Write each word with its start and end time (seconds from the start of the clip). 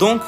donc 0.00 0.22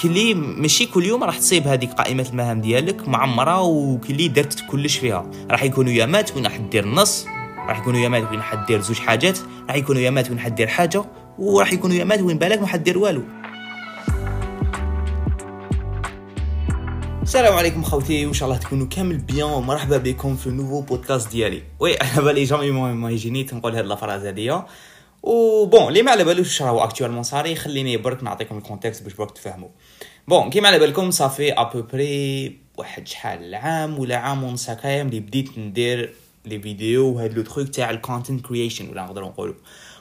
كلي 0.00 0.34
ماشي 0.34 0.86
كل 0.86 1.04
يوم 1.04 1.24
راح 1.24 1.38
تصيب 1.38 1.66
هذيك 1.66 1.92
قائمة 1.92 2.26
المهام 2.30 2.60
ديالك 2.60 3.08
معمرة 3.08 3.62
وكلي 3.62 4.28
درت 4.28 4.60
كلش 4.70 4.96
فيها. 4.98 5.30
راح 5.50 5.62
يكونوا 5.62 5.92
يامات 5.92 6.36
وين 6.36 6.44
راح 6.46 6.56
دير 6.56 6.84
النص 6.84 7.26
راح 7.68 7.78
يكونوا 7.78 8.00
يامات 8.00 8.30
وين 8.30 8.38
راح 8.38 8.54
دير 8.54 8.80
زوج 8.80 8.98
حاجات 8.98 9.38
راح 9.68 9.76
يكونوا 9.76 10.02
يامات 10.02 10.28
وين 10.28 10.38
راح 10.38 10.48
دير 10.48 10.66
حاجة 10.66 11.04
وراح 11.38 11.72
يكونوا 11.72 11.96
يامات 11.96 12.20
وين 12.20 12.38
بالك 12.38 12.60
ما 12.60 12.66
حدير 12.66 12.98
والو. 12.98 13.22
السلام 17.22 17.54
عليكم 17.54 17.82
خوتي 17.82 18.26
وإن 18.26 18.34
شاء 18.34 18.48
الله 18.48 18.60
تكونوا 18.60 18.86
كامل 18.86 19.16
bien 19.16 19.50
ومرحبا 19.50 19.98
بكم 19.98 20.36
في 20.36 20.50
nouveau 20.50 20.80
podcast 20.80 21.30
ديالي. 21.30 21.62
oui 21.80 21.96
على 22.02 22.24
بالي 22.24 22.44
jamais 22.44 22.70
ما 22.70 23.10
يجيني 23.10 23.44
تنقول 23.44 23.76
هاد 23.76 23.86
la 23.86 23.96
phrase 23.96 24.26
هادية. 24.26 24.66
و 25.22 25.66
bon 25.66 25.88
اللي 25.88 26.02
ما 26.02 26.10
على 26.10 26.24
بالوش 26.24 26.46
واش 26.46 26.62
راهو 26.62 26.84
actuellement 26.84 27.22
صاري 27.22 27.54
خليني 27.54 27.96
برك 27.96 28.22
نعطيكم 28.22 28.58
ال 28.58 28.63
contexte 28.63 29.02
باش 29.02 29.14
برك 29.14 29.30
تفهموا 29.30 29.68
bon 30.28 30.50
كيما 30.50 30.68
على 30.68 30.78
بالكم 30.78 31.10
صافي 31.10 31.52
ابوبري 31.52 32.58
واحد 32.76 33.08
شحال 33.08 33.54
عام 33.54 33.98
ولا 33.98 34.16
عام 34.16 34.44
ونص 34.44 34.70
هكايا 34.70 35.02
ملي 35.02 35.20
بديت 35.20 35.58
ندير 35.58 36.14
les 36.44 36.60
vidéos 36.60 37.06
وهاد 37.06 37.32
le 37.32 37.42
truc 37.42 37.68
تاع 37.68 37.90
ال 37.90 37.97
content 37.97 38.46
creation 38.46 38.90
ولا 38.90 39.02
نقدروا 39.02 39.28
نقولوا 39.28 39.54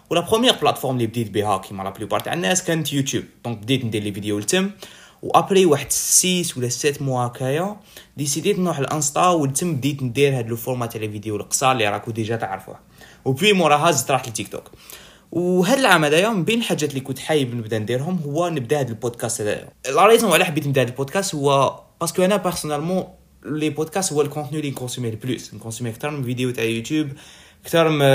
و 0.09 0.13
la 0.13 0.21
première 0.21 0.55
plateforme 0.61 0.95
اللي 0.95 1.07
بديت 1.07 1.29
بها 1.29 1.57
كيما 1.57 1.83
la 1.83 1.89
plupart 1.89 2.19
تاع 2.19 2.33
الناس 2.33 2.63
كانت 2.63 2.93
يوتيوب 2.93 3.23
donc 3.45 3.57
بديت 3.57 3.85
ندير 3.85 4.03
les 4.03 4.11
vidéos 4.11 4.39
لتم 4.39 4.71
و 5.23 5.30
après 5.30 5.65
واحد 5.65 5.91
six 5.91 6.57
ولا 6.57 6.69
sept 6.69 7.01
mois 7.01 7.27
هكايا 7.27 7.75
ديسيديت 8.17 8.59
نروح 8.59 8.77
الانستا 8.79 9.27
ولتم 9.27 9.75
بديت 9.75 10.03
ندير 10.03 10.37
هاد 10.37 10.49
le 10.49 10.55
format 10.55 10.85
تاع 10.85 11.01
الفيديو 11.01 11.35
القصار 11.35 11.71
اللي 11.71 11.89
راكو 11.89 12.11
déjà 12.11 12.35
تعرفوه 12.35 12.79
و 13.25 13.31
puis 13.31 13.53
موراها 13.53 13.91
زدت 13.91 14.11
رحت 14.11 14.29
لتيك 14.29 14.47
توك 14.47 14.71
وهاد 15.31 15.77
العام 15.77 16.05
هذايا 16.05 16.29
من 16.29 16.43
بين 16.43 16.59
الحاجات 16.59 16.89
اللي 16.89 17.01
كنت 17.01 17.19
حايب 17.19 17.55
نبدا 17.55 17.79
نديرهم 17.79 18.19
هو 18.25 18.49
نبدا 18.49 18.79
هاد 18.79 18.89
البودكاست 18.89 19.41
هذايا 19.41 19.69
la 19.95 20.05
raison 20.05 20.31
علاه 20.31 20.45
حبيت 20.45 20.67
نبدا 20.67 20.81
هاد 20.81 20.87
البودكاست 20.87 21.35
هو 21.35 21.79
parce 22.01 22.16
que 22.16 22.25
أنا 22.25 22.37
personnellement 22.37 23.03
les 23.45 23.69
podcasts 23.69 24.13
هو 24.13 24.21
ال 24.21 24.26
contenu 24.26 24.59
اللي 24.59 24.71
نكونسومي 24.71 25.09
ال 25.09 25.18
plus 25.18 25.53
نكونسومي 25.53 25.89
أكثر 25.89 26.09
من 26.09 26.23
فيديو 26.23 26.51
تاع 26.51 26.63
يوتيوب. 26.63 27.09
أكثر 27.61 27.89
من 27.89 28.05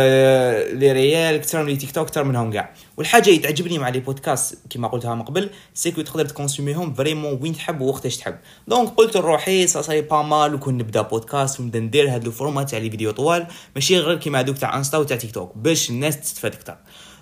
لي 0.78 0.92
ريال 0.92 1.34
أكثر 1.34 1.64
من 1.64 1.78
تيك 1.78 1.90
توك 1.90 2.06
أكثر 2.06 2.24
منهم 2.24 2.52
كاع 2.52 2.70
والحاجة 2.96 3.28
اللي 3.28 3.38
تعجبني 3.38 3.78
مع 3.78 3.88
les 3.88 4.00
podcasts 4.00 4.58
كما 4.70 4.88
قلتها 4.88 5.14
من 5.14 5.22
قبل 5.22 5.50
c'est 5.74 5.92
que 5.92 6.02
تقدر 6.02 6.24
تكونسوميهم 6.24 6.94
vraiment 6.94 7.38
وين 7.42 7.56
تحب 7.56 7.80
ووقتاش 7.80 8.16
تحب. 8.16 8.38
donc 8.68 8.88
قلت 8.88 9.16
لروحي 9.16 9.66
ça 9.66 9.82
serait 9.82 10.02
pas 10.02 10.22
mal 10.22 10.54
وكون 10.54 10.78
نبدأ 10.78 11.02
بودكاست 11.02 11.60
ونبدأ 11.60 11.80
ندير 11.80 12.14
هاد 12.14 12.26
ال 12.26 12.33
format 12.33 12.70
تاع 12.70 12.78
les 12.78 12.90
vidéos 12.90 13.10
طوال 13.10 13.46
ماشي 13.74 13.98
غير 13.98 14.18
كيما 14.18 14.40
هذوك 14.40 14.58
تاع 14.58 14.76
انستا 14.76 14.98
وتاع 14.98 15.16
تيك 15.16 15.30
توك 15.30 15.52
باش 15.56 15.90
الناس 15.90 16.20
تستفاد 16.20 16.54
أكثر 16.54 16.76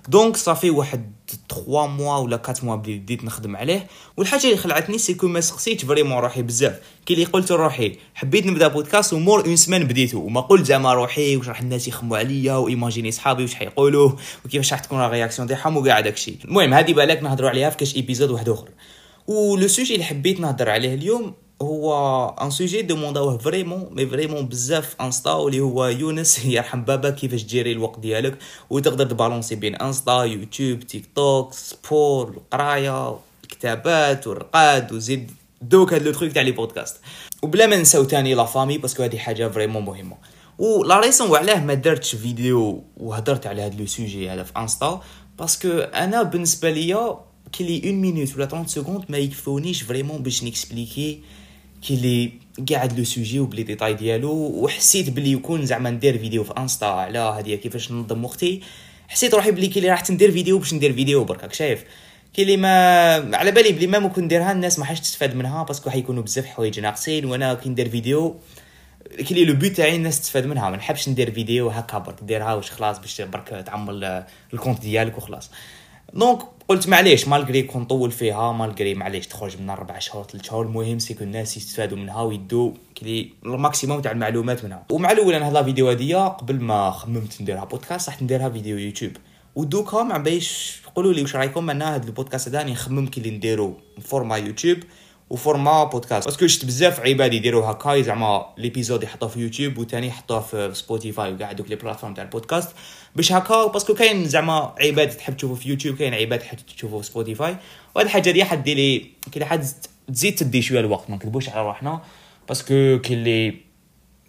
donc 0.09 0.37
ça 0.37 0.48
fait 0.48 0.71
واحد 0.71 1.13
3 1.49 1.87
mois 1.87 2.17
ولا 2.17 2.37
4 2.37 2.57
mois 2.63 2.77
بديت 2.77 3.25
نخدم 3.25 3.57
عليه. 3.57 3.87
والحاجة 4.17 4.45
اللي 4.45 4.57
خلعتني 4.57 4.99
c'est 4.99 5.17
que 5.17 5.29
ما 5.29 5.41
سقسيت 5.41 5.85
vraiment 5.85 6.19
روحي 6.19 6.43
بزاف. 6.43 6.81
كي 7.07 7.15
اللي 7.15 7.25
قلت 7.25 7.53
لروحي 7.53 7.97
حبيت 8.15 8.47
نبدأ 8.47 8.69
بودكاست 8.69 9.13
ومور 9.13 9.47
une 9.47 9.57
semaine 9.57 9.85
بديتو 9.85 10.19
وما 10.19 10.41
قلت 10.41 10.67
زعما 10.67 10.95
روحي 10.95 11.37
واش 11.37 11.49
راح 11.49 11.61
الناس 11.61 11.89
يخموا 11.89 12.19
عليا 12.19 12.55
وايماجيني 12.55 13.11
صحابي 13.11 13.43
واش 13.43 13.55
حيقولوا 13.55 14.13
وكيفاش 14.45 14.73
راح 14.73 14.81
تكون 14.81 15.05
ال 15.05 15.10
réaction 15.10 15.49
تاعهم 15.49 15.77
وكاع 15.77 16.01
داكشي 16.01 16.35
المهم 16.45 16.75
هذه 16.75 16.93
بالك 16.93 17.23
نهضروا 17.23 17.51
عليها 17.51 17.71
في 17.71 17.77
كاش 17.77 17.97
épisode 17.97 18.31
واحد 18.31 18.49
أخر. 18.49 18.69
و 19.27 19.41
le 19.41 19.69
sujet 19.69 19.95
اللي 19.95 20.05
حبيت 20.05 20.41
نهضر 20.41 20.71
عليه 20.71 20.95
اليوم 20.95 21.35
هو 21.63 22.29
un 22.43 22.51
sujet 22.51 22.83
دومونداوه 22.83 23.39
vraiment 23.39 23.89
mais 23.91 24.07
vraiment 24.07 24.49
بزاف 24.49 24.97
انستا 25.01 25.33
واللي 25.33 25.61
هو 25.61 25.87
يونس 25.87 26.45
يرحم 26.45 26.83
بابا 26.83 27.11
كيفاش 27.11 27.43
تجيري 27.43 27.73
الوقت 27.73 28.01
ديالك؟ 28.01 28.39
وتقدر 28.71 29.07
تبالونسي 29.07 29.55
بين 29.55 29.75
انستا 29.75 30.25
يوتيوب 30.25 30.81
تيك 30.81 31.07
توك 31.15 31.53
sport 31.53 32.29
القرايه 32.29 33.19
الكتابات 33.45 34.27
والرقاد 34.27 34.93
وزيد 34.93 35.31
دوك 35.63 35.93
هاد 35.93 36.03
le 36.03 36.13
truc 36.13 36.33
تاع 36.33 36.43
les 36.43 36.53
podcasts. 36.53 36.97
وبلا 37.43 37.67
ما 37.67 37.77
نساو 37.77 38.05
تاني 38.05 38.35
la 38.35 38.45
famille 38.45 38.79
parce 38.79 38.94
que 38.94 39.03
هادي 39.03 39.19
حاجة 39.19 39.49
vraiment 39.49 39.85
مهمة. 39.85 40.17
و 40.59 40.85
la 40.85 41.01
raison 41.01 41.31
وعلاه 41.31 41.65
ما 41.65 41.75
درتش 41.75 42.15
فيديو 42.15 42.85
وهضرت 42.97 43.47
على 43.47 43.63
هاد 43.63 43.81
le 43.81 43.87
sujet 43.87 44.31
هذا 44.31 44.43
في 44.43 44.53
انستا 44.57 45.03
parce 45.39 45.57
que 45.57 45.69
أنا 45.79 46.23
بالنسبة 46.23 46.71
ليا 46.71 47.19
كلي 47.59 47.83
une 47.85 47.95
minute 47.95 48.37
ولا 48.37 48.47
30 48.47 48.67
secondes 48.67 49.05
ما 49.09 49.19
يكفونيش 49.19 49.83
vraiment 49.83 50.23
باش 50.23 50.45
نكسبليكي 50.45 51.21
كي 51.87 52.33
قاعد 52.73 52.99
le 52.99 53.05
sujet 53.05 53.41
و 53.41 53.45
ب 53.45 53.50
les 53.50 53.63
détails 53.63 53.95
ديالو 53.95 54.33
وحسيت 54.33 55.11
بلي 55.11 55.33
يكون 55.33 55.67
زعما 55.67 55.91
ندير 55.91 56.19
فيديو 56.19 56.45
في 56.45 56.53
انستا 56.59 56.85
على 56.85 57.19
هذه 57.19 57.55
كيفاش 57.55 57.93
ننظم 57.93 58.25
وقتي. 58.25 58.61
حسيت 59.09 59.35
روحي 59.35 59.51
بلي 59.51 59.67
كي 59.67 59.91
راح 59.91 60.11
ندير 60.11 60.33
فيديو 60.33 60.59
باش 60.59 60.75
ندير 60.75 60.93
فيديو 60.93 61.25
برك 61.25 61.53
شايف. 61.53 61.85
كي 62.35 62.57
ما 62.57 63.37
على 63.37 63.51
بالي 63.51 63.73
بلي 63.73 63.87
ما 63.87 63.99
ممكن 63.99 64.25
نديرها 64.25 64.53
الناس 64.53 64.79
ما 64.79 64.85
حاش 64.85 65.01
تستفاد 65.01 65.35
منها 65.35 65.63
parce 65.63 65.80
que 65.80 65.91
حيكونوا 65.91 66.23
بزاف 66.23 66.47
حوايج 66.47 66.81
ناقصين 66.81 67.25
وأنا 67.25 67.55
كي 67.55 67.69
ندير 67.69 67.89
فيديو 67.89 68.37
كي 69.19 69.45
le 69.45 69.55
but 69.55 69.73
تاعي 69.73 69.97
الناس 69.97 70.21
تستفاد 70.21 70.47
منها. 70.47 70.71
ما 70.71 70.77
نحبش 70.77 71.09
ندير 71.09 71.31
فيديو 71.31 71.69
هكا 71.69 71.99
برك 71.99 72.17
ديرها 72.23 72.55
واش 72.55 72.71
خلاص 72.71 72.99
باش 72.99 73.21
برك 73.21 73.65
تعمل 73.67 74.25
ال 74.55 74.58
compte 74.58 74.81
ديالك 74.81 75.19
وخلاص. 75.19 75.51
donc 76.15 76.39
قلت 76.69 76.89
معليش 76.89 77.29
malgré 77.29 77.63
كون 77.63 77.83
نطول 77.83 78.11
فيها 78.11 78.53
malgré 78.53 78.95
معليش 78.95 79.27
تخرج 79.27 79.61
من 79.61 79.71
أربع 79.71 79.99
شهور 79.99 80.25
ثلاث 80.25 80.45
شهور 80.45 80.67
المهم 80.67 80.99
c'est 80.99 81.15
que 81.15 81.25
الناس 81.25 81.57
يستفادوا 81.57 81.99
منها 81.99 82.23
ويدو 82.23 82.75
كلي 82.99 83.33
ال 83.45 83.52
maximum 83.52 84.01
تاع 84.01 84.13
المعلومات 84.13 84.65
منها. 84.65 84.87
ومع 84.91 85.13
الأول 85.13 85.35
أنا 85.35 85.47
هاد 85.47 85.53
la 85.53 85.63
vidéo 85.63 85.89
هادية 85.89 86.29
قبل 86.29 86.61
ما 86.61 86.91
خممت 86.91 87.41
نديرها 87.43 87.65
بودكاست 87.65 88.09
راح 88.09 88.23
نديرها 88.23 88.49
فيديو 88.49 88.79
يوتيوب. 88.79 89.13
ودوكا 89.55 90.03
ما 90.03 90.19
بايش 90.19 90.81
قولوا 90.95 91.13
لي 91.13 91.23
واش 91.23 91.37
رايكم 91.37 91.71
أنا 91.71 91.95
هاد 91.95 92.05
البودكاست 92.05 92.49
هذا 92.49 92.63
نخمم 92.63 93.07
كي 93.07 93.31
نديرو 93.31 93.77
format 94.01 94.37
يوتيوب 94.37 94.79
و 95.31 95.38
format 95.38 95.85
بودكاست. 95.85 96.29
parce 96.29 96.40
que 96.40 96.47
شفت 96.47 96.65
بزاف 96.65 97.01
عباد 97.01 97.35
يديروا 97.35 97.71
هكا 97.71 98.03
زعما 98.03 98.47
l'épisode 98.59 99.03
يحطوه 99.03 99.29
في 99.29 99.41
يوتيوب 99.41 99.79
وثاني 99.79 100.07
يحطوه 100.07 100.41
في 100.41 100.71
سبوتيفاي 100.75 101.33
وكاع 101.33 101.53
دوك 101.53 101.69
les 101.71 101.77
plateformes 101.77 102.15
تاع 102.15 102.25
البودكاست. 102.25 102.69
باش 103.17 103.33
هكا 103.33 103.67
باسكو 103.67 103.95
كاين 103.95 104.25
زعما 104.25 104.75
عباد 104.81 105.11
تحب 105.11 105.37
تشوفو 105.37 105.55
في 105.55 105.69
يوتيوب 105.69 105.97
كاين 105.97 106.15
عباد 106.15 106.39
تحب 106.39 106.59
تشوفو 106.77 107.01
في 107.01 107.07
سبوتيفاي. 107.07 107.57
وهاد 107.95 108.07
الحاجة 108.07 108.31
دي 108.31 108.45
حد 108.45 108.69
لي 108.69 109.07
كي 109.33 109.45
حد 109.45 109.67
تزيد 110.13 110.35
تدي 110.35 110.63
شوية 110.63 110.81
الوقت 110.81 111.11
ما 111.11 111.17
نكذبوش 111.17 111.49
على 111.49 111.67
روحنا. 111.67 112.01
باسكو 112.49 112.99
كي 112.99 113.15
اللي 113.15 113.55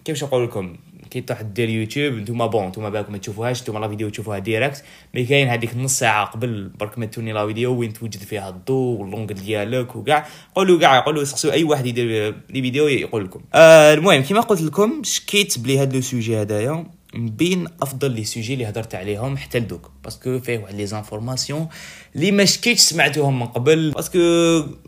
كيفاش 0.05 0.23
نقول 0.23 0.43
لكم؟ 0.43 0.77
كي 1.09 1.21
تروح 1.21 1.41
دير 1.41 1.69
يوتيوب 1.69 2.13
نتوما 2.13 2.45
بون 2.45 2.67
نتوما 2.67 2.89
بالكم 2.89 3.11
ما 3.11 3.17
تشوفوهاش 3.17 3.61
نتوما 3.61 3.79
لا 3.79 3.87
فيديو 3.87 4.09
تشوفوها 4.09 4.39
ديريكت 4.39 4.83
مي 5.13 5.25
كاين 5.25 5.47
هذيك 5.47 5.77
نص 5.77 5.99
ساعة 5.99 6.25
قبل 6.25 6.71
برك 6.79 6.99
ما 6.99 7.05
توني 7.05 7.33
لا 7.33 7.47
فيديو 7.47 7.79
وين 7.79 7.93
توجد 7.93 8.23
فيها 8.23 8.49
الضوء 8.49 8.99
واللونغ 8.99 9.25
ديالك 9.25 9.95
وكاع. 9.95 10.27
قولوا 10.55 10.79
كاع 10.79 10.99
قولوا 10.99 11.23
سقسوا 11.23 11.51
أي 11.51 11.63
واحد 11.63 11.85
يدير 11.85 12.35
لي 12.49 12.61
فيديو 12.61 12.87
يقول 12.87 13.25
لكم. 13.25 13.41
آه 13.53 13.93
المهم 13.93 14.21
كيما 14.21 14.41
قلت 14.41 14.61
لكم 14.61 15.01
شكيت 15.03 15.59
بلي 15.59 15.79
هذا 15.79 15.95
لو 15.95 16.01
سوجي 16.01 16.41
هذايا 16.41 16.85
بين 17.15 17.67
أفضل 17.81 18.11
les 18.11 18.23
sujets 18.23 18.53
اللي 18.53 18.69
هضرت 18.69 18.95
عليهم 18.95 19.37
حتى 19.37 19.59
لدوك. 19.59 19.91
parce 20.03 20.26
que 20.26 20.39
فيه 20.39 20.57
واحد 20.57 20.75
les 20.75 20.85
informations 20.85 21.67
اللي 22.15 22.31
ما 22.31 22.45
شكيتش 22.45 22.81
سمعتوهم 22.81 23.39
من 23.39 23.45
قبل. 23.45 23.91
parce 23.91 24.09
que 24.09 24.19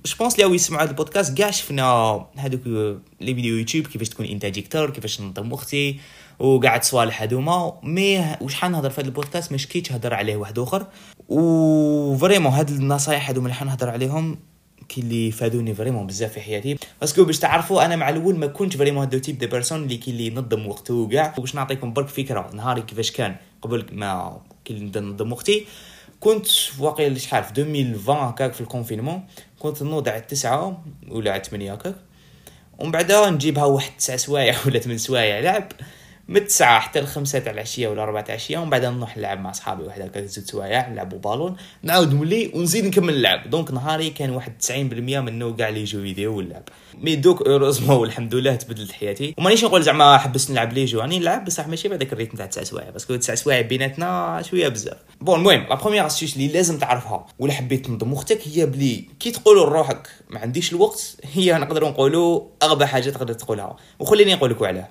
je 0.05 0.15
pense 0.19 0.39
اللي 0.39 0.55
يسمعوا 0.55 0.83
هذا 0.83 0.89
البودكاست 0.89 1.37
كاع 1.37 1.51
شفنا 1.51 2.25
هذوك 2.35 2.61
les 3.21 3.35
vidéos 3.35 3.57
يوتيوب 3.57 3.87
كيفاش 3.87 4.09
تكون 4.09 4.25
انتاجي 4.25 4.59
أكثر 4.59 4.89
كيفاش 4.89 5.21
ننظم 5.21 5.51
وقتي 5.51 5.99
وكاع 6.39 6.83
صوالح 6.83 7.21
هذوما 7.21 7.79
mais 7.83 8.35
وشحال 8.41 8.71
نهضر 8.71 8.89
في 8.89 9.01
هذا 9.01 9.07
البودكاست 9.07 9.51
ما 9.51 9.57
شكيتش 9.57 9.91
هضر 9.91 10.13
عليه 10.13 10.35
واحد 10.35 10.59
آخر. 10.59 10.87
و 11.29 11.43
vraiment 11.43 12.51
هاد 12.53 12.69
النصايح 12.69 13.29
هذوما 13.29 13.47
اللي 13.47 13.55
حنهضر 13.55 13.89
عليهم. 13.89 14.37
كي 14.89 15.01
اللي 15.01 15.31
فادوني 15.31 15.73
vraiment 15.75 16.07
بزاف 16.07 16.33
في 16.33 16.41
حياتي. 16.41 16.77
parce 17.01 17.15
que 17.15 17.23
باش 17.23 17.39
تعرفوا 17.39 17.85
أنا 17.85 17.95
مع 17.95 18.09
الأول 18.09 18.35
ما 18.35 18.47
كنتش 18.47 18.75
vraiment 18.75 19.03
هاد 19.03 19.17
le 19.17 19.24
type 19.24 19.37
de 19.37 19.47
personne 19.47 19.83
اللي 19.83 19.97
كي 19.97 20.11
اللي 20.11 20.27
ينظم 20.27 20.67
وقته 20.67 20.93
وكاع. 20.93 21.33
باش 21.37 21.55
نعطيكم 21.55 21.93
برك 21.93 22.07
فكرة 22.07 22.49
نهاري 22.53 22.81
كيفاش 22.81 23.11
كان 23.11 23.35
قبل 23.61 23.85
ما 23.91 24.41
كي 24.65 24.73
نبدا 24.73 24.99
ننظم 24.99 25.33
وقتي. 25.33 25.65
كنت 26.19 26.47
واقيلا 26.79 27.17
شحال 27.19 27.43
في 27.43 27.49
2020 27.61 28.17
هكاك 28.17 28.53
في 28.53 28.61
ال 28.61 28.66
confinement. 28.66 29.23
كنت 29.59 29.83
نوض 29.83 30.09
على 30.09 30.21
9 30.21 30.83
ولا 31.07 31.31
على 31.31 31.43
8 31.43 31.73
هكاك. 31.73 31.95
ومن 32.79 32.91
بعدها 32.91 33.29
نجيبها 33.29 33.65
واحد 33.65 33.91
9 33.97 34.17
سوايع 34.17 34.55
ولا 34.65 34.79
8 34.79 34.97
سوايع 34.97 35.39
لعب. 35.39 35.71
من 36.29 36.37
التسعة 36.37 36.79
حتى 36.79 36.99
الخمسة 36.99 37.39
تاع 37.39 37.53
العشية 37.53 37.87
ولا 37.87 38.03
أربعة 38.03 38.25
العشية 38.29 38.57
ومن 38.57 38.69
بعد 38.69 38.85
نروح 38.85 39.17
نلعب 39.17 39.39
مع 39.39 39.51
صحابي 39.51 39.83
واحد 39.83 40.01
هكا 40.01 40.25
زوج 40.25 40.45
سوايع 40.45 40.89
نلعبوا 40.89 41.19
بالون 41.19 41.55
نعاود 41.83 42.13
نولي 42.13 42.51
ونزيد 42.53 42.85
نكمل 42.85 43.13
اللعب. 43.13 43.49
donc 43.49 43.71
نهاري 43.71 44.09
كان 44.09 44.29
واحد 44.29 44.53
90% 44.61 44.71
منه 44.71 45.55
كاع 45.55 45.69
les 45.69 45.83
jeux 45.83 46.01
vidéo 46.01 46.37
واللعب. 46.37 46.63
mais 46.97 47.15
دوك 47.15 47.47
heureusement 47.47 47.97
والحمد 47.97 48.35
لله 48.35 48.55
تبدلت 48.55 48.91
حياتي. 48.91 49.35
ومانيش 49.37 49.63
نقول 49.63 49.83
زعما 49.83 50.17
حبست 50.17 50.51
نلعب 50.51 50.73
les 50.73 50.85
jeux 50.85 50.99
راني 50.99 51.19
نلعب 51.19 51.45
بصح 51.45 51.67
ماشي 51.67 51.87
بهذاك 51.87 52.13
ال 52.13 52.17
rythme 52.17 52.37
تاع 52.37 52.45
9 52.45 52.63
سوايع 52.63 52.89
parce 52.89 53.05
que 53.06 53.15
9 53.15 53.35
سوايع 53.35 53.61
بيناتنا 53.61 54.41
شوية 54.49 54.67
بزاف. 54.67 54.97
bon 55.21 55.39
المهم 55.39 55.65
la 55.69 55.75
première 55.75 56.07
astuce 56.07 56.35
اللي 56.35 56.47
لازم 56.47 56.77
تعرفها 56.77 57.25
ولا 57.39 57.53
حبيت 57.53 57.85
تنظم 57.85 58.13
وقتك 58.13 58.39
هي 58.47 58.65
بلي 58.65 59.05
كي 59.19 59.31
تقولوا 59.31 59.65
لروحك 59.65 60.07
ما 60.29 60.39
عنديش 60.39 60.73
الوقت 60.73 61.17
هي 61.33 61.53
نقدروا 61.53 61.89
نقولوا 61.89 62.41
أغبى 62.63 62.85
حاجة 62.85 63.09
تقدر 63.09 63.33
تقولها. 63.33 63.75
وخليني 63.99 64.33
نقول 64.33 64.49
لكم 64.49 64.65
علاه 64.65 64.87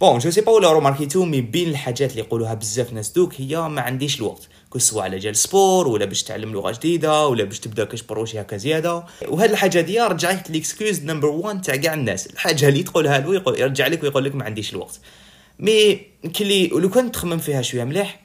bon 0.00 0.18
je 0.18 0.30
sais 0.30 0.40
pas 0.40 0.52
ولا 0.52 0.68
روماركيتو 0.76 1.24
mais 1.24 1.40
بين 1.40 1.68
الحاجات 1.68 2.10
اللي 2.10 2.22
يقولوها 2.22 2.54
بزاف 2.54 2.92
ناس 2.92 3.10
دوك 3.10 3.40
هي 3.40 3.68
ما 3.68 3.80
عنديش 3.80 4.16
الوقت. 4.16 4.48
que 4.70 4.78
ce 4.78 4.86
soit 4.86 5.02
على 5.02 5.18
جال 5.18 5.36
sport 5.36 5.88
ولا 5.88 6.04
باش 6.04 6.22
تعلم 6.22 6.52
لغة 6.52 6.72
جديدة 6.72 7.26
ولا 7.26 7.44
باش 7.44 7.60
تبدأ 7.60 7.84
كاش 7.84 8.02
projet 8.02 8.40
هكا 8.40 8.56
زيادة. 8.56 9.04
وهاد 9.28 9.50
الحاجة 9.50 9.80
دي 9.80 10.00
رجعت 10.00 10.50
l'excuse 10.50 11.04
number 11.04 11.28
1 11.28 11.62
تاع 11.62 11.76
كاع 11.76 11.94
الناس. 11.94 12.26
الحاجة 12.26 12.68
اللي 12.68 12.82
تقولها 12.82 13.18
له 13.18 13.34
يقول 13.34 13.60
يرجع 13.60 13.86
لك 13.86 14.02
ويقول 14.02 14.24
لك 14.24 14.34
ما 14.34 14.44
عنديش 14.44 14.72
الوقت. 14.72 15.00
mais 15.58 16.00
كلي 16.38 16.70
ولو 16.72 16.90
كان 16.90 17.12
تخمم 17.12 17.38
فيها 17.38 17.62
شوية 17.62 17.84
مليح 17.84 18.20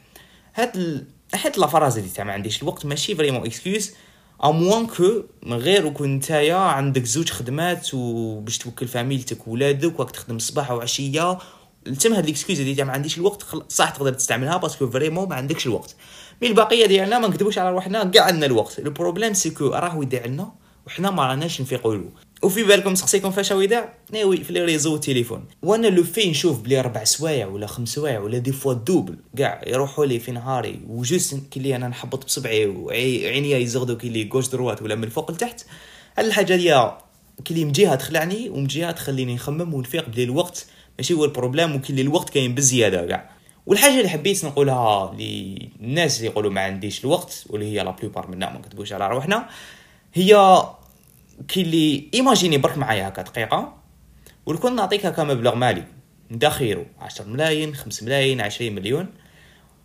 هاد 0.56 0.76
ال... 0.78 1.06
هاد 1.36 1.58
la 1.58 1.68
phrase 1.68 1.98
اللي 1.98 2.10
تاع 2.10 2.24
ما 2.24 2.34
عنديش 2.34 2.62
الوقت 2.62 2.86
ماشي 2.86 3.16
vraiment 3.16 3.46
excuse 3.46 3.92
à 4.44 4.51
moins 4.51 4.88
que 4.88 5.24
من 5.44 5.58
غير 5.58 5.86
وكون 5.86 6.16
نتايا 6.16 6.56
عندك 6.56 7.04
زوج 7.04 7.30
خدمات 7.30 7.94
وباش 7.94 8.58
توكل 8.58 8.88
فاميلتك 8.88 9.48
وولادك 9.48 10.00
وراك 10.00 10.12
تخدم 10.12 10.36
الصباح 10.36 10.72
وعشية 10.72 11.38
تم 12.00 12.14
هاد 12.14 12.26
ليكسكيوز 12.26 12.60
اللي 12.60 12.84
ما 12.84 12.92
عنديش 12.92 13.18
الوقت 13.18 13.46
صح 13.70 13.90
تقدر 13.90 14.14
تستعملها 14.14 14.58
باسكو 14.58 14.90
فريمون 14.90 15.30
ما 15.30 15.36
عندكش 15.36 15.68
الوقت. 15.68 15.96
مي 16.42 16.48
البقيه 16.48 16.86
ديالنا 16.86 17.20
ما 17.20 17.28
نكذبوش 17.28 17.58
على 17.58 17.72
روحنا 17.72 18.04
كاع 18.04 18.24
عندنا 18.24 18.46
الوقت. 18.46 18.80
البروبليم 18.80 19.34
سيكو 19.34 19.68
راهو 19.68 20.02
يدير 20.02 20.28
لنا 20.28 20.52
وحنا 20.88 21.12
ما 21.12 21.28
راناش 21.28 21.62
نفيقوا 21.62 21.96
له. 21.96 22.10
وفي 22.42 22.64
بالكم 22.64 22.96
سقسيكم 22.96 23.32
فاش 23.32 23.52
يداع 23.52 23.94
ناوي 24.12 24.38
في 24.38 24.54
لي 24.54 24.66
ريزو 24.66 24.94
والتليفون 24.94 25.46
وأنا 25.62 25.88
لو 25.88 26.04
في 26.04 26.30
نشوف 26.30 26.60
بلي 26.62 26.82
ربع 26.82 27.04
سوايع 27.04 27.48
ولا 27.48 27.68
خمس 27.68 27.90
سوايع 27.90 28.20
ولا 28.20 28.38
دي 28.38 28.52
فوا 28.52 28.74
دوبل 28.74 29.18
كاع 29.38 29.62
يروحوا 29.68 30.06
لي 30.06 30.20
في 30.20 30.32
نهاري 30.32 30.80
وجوست 30.88 31.36
كي 31.52 31.76
أنا 31.76 31.88
نحبط 31.88 32.26
بصبعي 32.26 32.66
وعينيا 32.66 33.58
يزغدوا 33.58 33.96
كي 33.98 34.10
لي 34.10 34.26
كوش 34.26 34.48
دروات 34.48 34.82
ولا 34.82 34.96
من 34.96 35.04
الفوق 35.04 35.32
لتحت 35.32 35.66
هاد 36.18 36.26
الحاجة 36.26 36.56
ديال 36.56 36.92
كي 37.46 37.54
لي 37.54 37.66
من 37.66 37.72
جهة 37.72 37.96
تخلعني 37.96 38.50
ومن 38.50 38.68
جهة 38.68 38.92
تخليني 38.92 39.36
نخمم 39.36 39.74
ونفيق 39.74 40.10
بلي 40.10 40.24
الوقت 40.24 40.66
ماشي 40.98 41.14
هو 41.14 41.26
ال 41.26 41.31
problème 41.31 41.76
وكي 41.76 42.02
الوقت 42.02 42.30
كاين 42.30 42.56
بزيادة 42.56 43.06
كاع. 43.08 43.30
والحاجة 43.66 43.98
اللي 43.98 44.10
حبيت 44.10 44.46
نقولها 44.46 45.16
للناس 45.20 46.18
اللي 46.18 46.28
يقولوا 46.28 46.52
ما 46.52 46.62
عنديش 46.62 47.06
الوقت 47.06 47.44
واللي 47.50 47.66
هي 47.66 47.84
la 47.84 47.92
plupart 47.92 48.28
منا 48.28 48.50
ما 48.50 48.60
نكتبوش 48.60 48.94
على 48.94 49.08
روحنا 49.08 49.50
هي 50.14 50.62
كي 51.48 51.62
اللي 51.62 52.10
imaginez 52.14 52.58
برك 52.58 52.78
معايا 52.78 53.08
هكا 53.08 53.22
دقيقة 53.22 53.74
ولكون 54.46 54.76
نعطيك 54.76 55.06
هكا 55.06 55.24
مبلغ 55.24 55.56
مالي. 55.56 55.84
نديرو 56.32 56.86
10 57.00 57.26
ملايين 57.26 57.76
5 57.76 58.06
ملايين 58.06 58.42
20 58.42 58.76
مليون. 58.76 59.08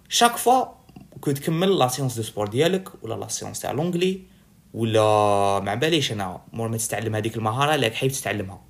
chaque 0.09 0.37
fois 0.37 0.65
que 1.21 1.31
تكمل 1.31 1.79
la 1.79 1.89
séance 1.89 2.17
de 2.17 2.23
sport 2.23 2.49
ديالك 2.49 2.89
ولا 3.03 3.15
la 3.15 3.29
séance 3.29 3.61
تاع 3.61 3.73
l'anglais 3.73 4.21
ولا 4.75 5.01
ما 5.61 5.75
باليش 5.75 6.13
أنا 6.13 6.41
مور 6.53 6.69
ما 6.69 6.77
تتعلم 6.77 7.15
هذيك 7.17 7.37
المهارة 7.37 7.75
اللي 7.75 7.91
حيب 7.91 8.11
تتعلمها 8.11 8.61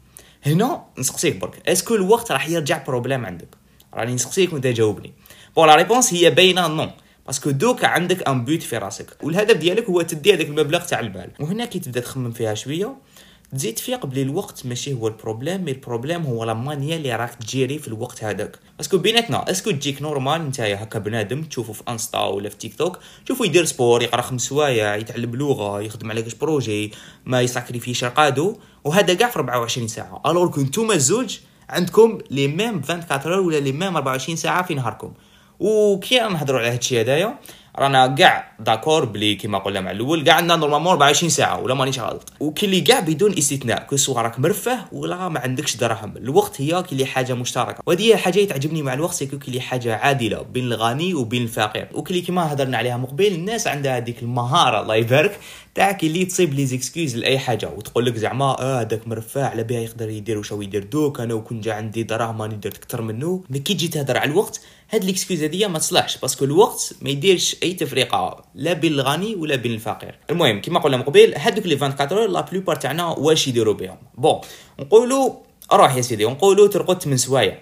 هنا 0.47 0.85
نسقسيك 0.99 1.37
برك. 1.37 1.69
est-ce 1.69 1.86
que 1.86 1.95
الوقت 1.95 2.33
راح 2.33 2.49
يرجع 2.49 2.85
problème 2.85 3.27
عندك؟ 3.27 3.49
راني 3.95 4.15
نسقسيك 4.15 4.53
وانت 4.53 4.67
جاوبني. 4.67 5.13
bon 5.57 5.67
la 5.67 5.75
réponse 5.75 6.15
هي 6.15 6.31
باينه 6.31 6.69
non 6.69 6.89
parce 7.27 7.42
que 7.42 7.51
دوكا 7.51 7.87
عندك 7.87 8.29
un 8.29 8.45
but 8.45 8.63
في 8.63 8.79
راسك. 8.79 9.07
والهدف 9.23 9.57
ديالك 9.57 9.85
هو 9.85 10.03
تدي 10.03 10.35
هذاك 10.35 10.47
المبلغ 10.47 10.85
تاع 10.85 11.01
المال. 11.01 11.31
وهنا 11.41 11.65
كي 11.65 11.79
تبدا 11.79 12.01
تخمم 12.01 12.33
فيها 12.33 12.55
شوية. 12.55 12.97
تزيد 13.53 13.75
تفيق 13.75 14.07
بلي 14.07 14.23
الوقت 14.23 14.67
ماشي 14.67 14.93
هو 14.93 15.09
ال 15.09 15.15
problème 15.15 15.65
mais 15.65 15.71
ال 15.71 15.76
problème 15.76 16.23
هو 16.23 16.45
la 16.45 16.55
manière 16.55 16.97
اللي 16.97 17.17
راك 17.17 17.35
تجيري 17.35 17.79
في 17.79 17.89
الوقت 17.89 18.25
هذاك. 18.25 18.59
parce 18.79 18.91
que 18.91 18.99
بيناتنا 18.99 19.51
est-ce 19.51 19.64
que 19.64 19.71
تجيك 19.71 20.03
normal 20.03 20.49
نتايا 20.49 20.83
هكا 20.83 20.99
بنادم 20.99 21.43
تشوفه 21.43 21.73
في 21.73 21.83
انستا 21.89 22.21
ولا 22.21 22.49
في 22.49 22.57
تيك 22.57 22.75
توك 22.75 22.99
تشوفه 23.25 23.45
يدير 23.45 23.65
sport 23.65 24.03
يقرا 24.03 24.23
خمس 24.23 24.41
سوايع 24.41 24.97
يتعلم 24.97 25.37
لغة 25.37 25.81
يخدم 25.81 26.11
على 26.11 26.23
كاش 26.23 26.35
projet 26.35 26.93
ما 27.27 27.41
يساكريفيش 27.41 28.05
رقادو 28.05 28.57
وهذا 28.85 29.15
كاع 29.15 29.29
في 29.29 29.37
24 29.37 29.89
ساعة. 29.89 30.23
alors 30.27 30.51
que 30.51 30.61
نتوما 30.61 30.95
الزوج 30.95 31.39
عندكم 31.69 32.19
les 32.31 32.49
mêmes 32.49 32.83
24 32.91 33.39
ولا 33.47 33.61
les 33.61 33.73
mêmes 33.73 33.97
24 33.97 34.37
ساعة 34.37 34.63
في 34.67 34.75
نهاركم. 34.75 35.13
وكي 35.61 36.19
نهضروا 36.19 36.61
على 36.61 36.69
هادشي 36.69 37.01
هدايا 37.01 37.39
رانا 37.79 38.07
كاع 38.07 38.53
d'accord 38.61 39.05
بلي 39.05 39.35
كيما 39.35 39.59
قلنا 39.59 39.81
مع 39.81 39.91
الأول 39.91 40.25
كاع 40.25 40.35
عندنا 40.35 40.57
normalement 40.57 40.93
24 40.93 41.31
ساعه 41.31 41.61
ولا 41.61 41.75
مانيش 41.75 41.99
غلط. 41.99 42.33
وكي 42.41 42.67
اللي 42.67 42.81
كاع 42.81 43.01
بدون 43.01 43.39
استثناء. 43.39 43.83
que 43.83 43.97
ce 43.97 44.05
soit 44.05 44.23
راك 44.23 44.41
مرفه 44.41 44.79
ولا 44.93 45.29
ما 45.29 45.41
عندكش 45.41 45.77
دراهم 45.77 46.17
الوقت 46.17 46.61
هي 46.61 46.83
كي 46.83 46.93
اللي 46.93 47.07
حاجة 47.07 47.35
مشتركه 47.35 47.83
وهذه 47.87 48.03
هي 48.03 48.31
اللي 48.31 48.47
تعجبني 48.47 48.83
مع 48.83 48.95
الوقت 48.95 49.25
كي 49.25 49.49
اللي 49.49 49.61
حاجة 49.61 49.97
عادله. 49.97 50.43
بين 50.43 50.65
الغني 50.65 51.15
وبين 51.15 51.43
الفقير 51.43 51.89
وكي 51.95 52.21
كيما 52.21 52.53
هضرنا 52.53 52.79
عليها 52.79 52.97
مقبل 52.97 53.27
الناس 53.27 53.67
عندها 53.67 53.97
هذيك 53.97 54.23
المهارة 54.23 54.81
الله 54.81 54.95
يبارك. 54.95 55.41
تاع 55.75 55.93
كي 55.93 56.07
اللي 56.07 56.25
تصيب 56.25 56.55
les 56.55 56.67
excuses 56.67 57.17
لأي 57.17 57.39
حاجة. 57.39 57.71
وتقول 57.77 58.07
لك 58.07 58.17
زعما 58.17 58.45
آه 58.61 58.81
هذاك 58.81 59.09
مرفه 59.09 59.45
على 59.49 59.65
بيها 59.65 59.81
يقدر 59.81 60.09
يدير 60.09 60.39
واش 60.39 60.53
يدير 60.53 60.85
دوك. 60.85 61.21
أنا 61.21 61.35
وكون 61.35 61.61
جا 61.61 61.75
عندي 61.75 62.03
دراهم 62.03 62.43
راني 62.43 62.55
درت 62.55 62.77
أكثر 62.77 63.03
منه. 63.03 63.45
mais 63.51 63.59
كي 63.59 63.75
تجي 63.75 63.89
تهضر 63.89 64.19
على 64.19 64.31
الوقت 64.31 64.61
هاد 64.91 65.05
l'excuse 65.05 65.43
هذيا 65.43 65.69
ما 65.69 65.79
تصلحش 65.79 66.19
parce 66.19 66.35
que 66.35 66.45
الوقت 66.45 66.95
ما 67.03 67.11
يديرش 67.11 67.57
أي 67.63 67.73
تفرقه 67.73 68.45
لا 68.55 68.73
بين 68.73 68.93
الغني 68.93 69.35
ولا 69.35 69.57
بين 69.57 69.73
الفقير. 69.73 70.19
المهم 70.31 70.61
كما 70.61 70.81
قلنا 70.81 70.97
من 70.97 71.03
قبل 71.03 71.35
هادوك 71.37 71.67
les 71.67 71.75
24 71.75 72.33
la 72.33 72.41
plupart 72.41 72.77
تاعنا 72.77 73.07
واش 73.07 73.49
يديروا 73.49 73.75
بهم 73.75 73.97
bon 74.19 74.41
نقولوا 74.79 75.31
روح 75.73 75.97
يا 75.97 76.03
سيدي 76.03 76.25
نقولوا 76.25 76.69
ترقد 76.69 77.03
8 77.03 77.17
سوايع. 77.17 77.59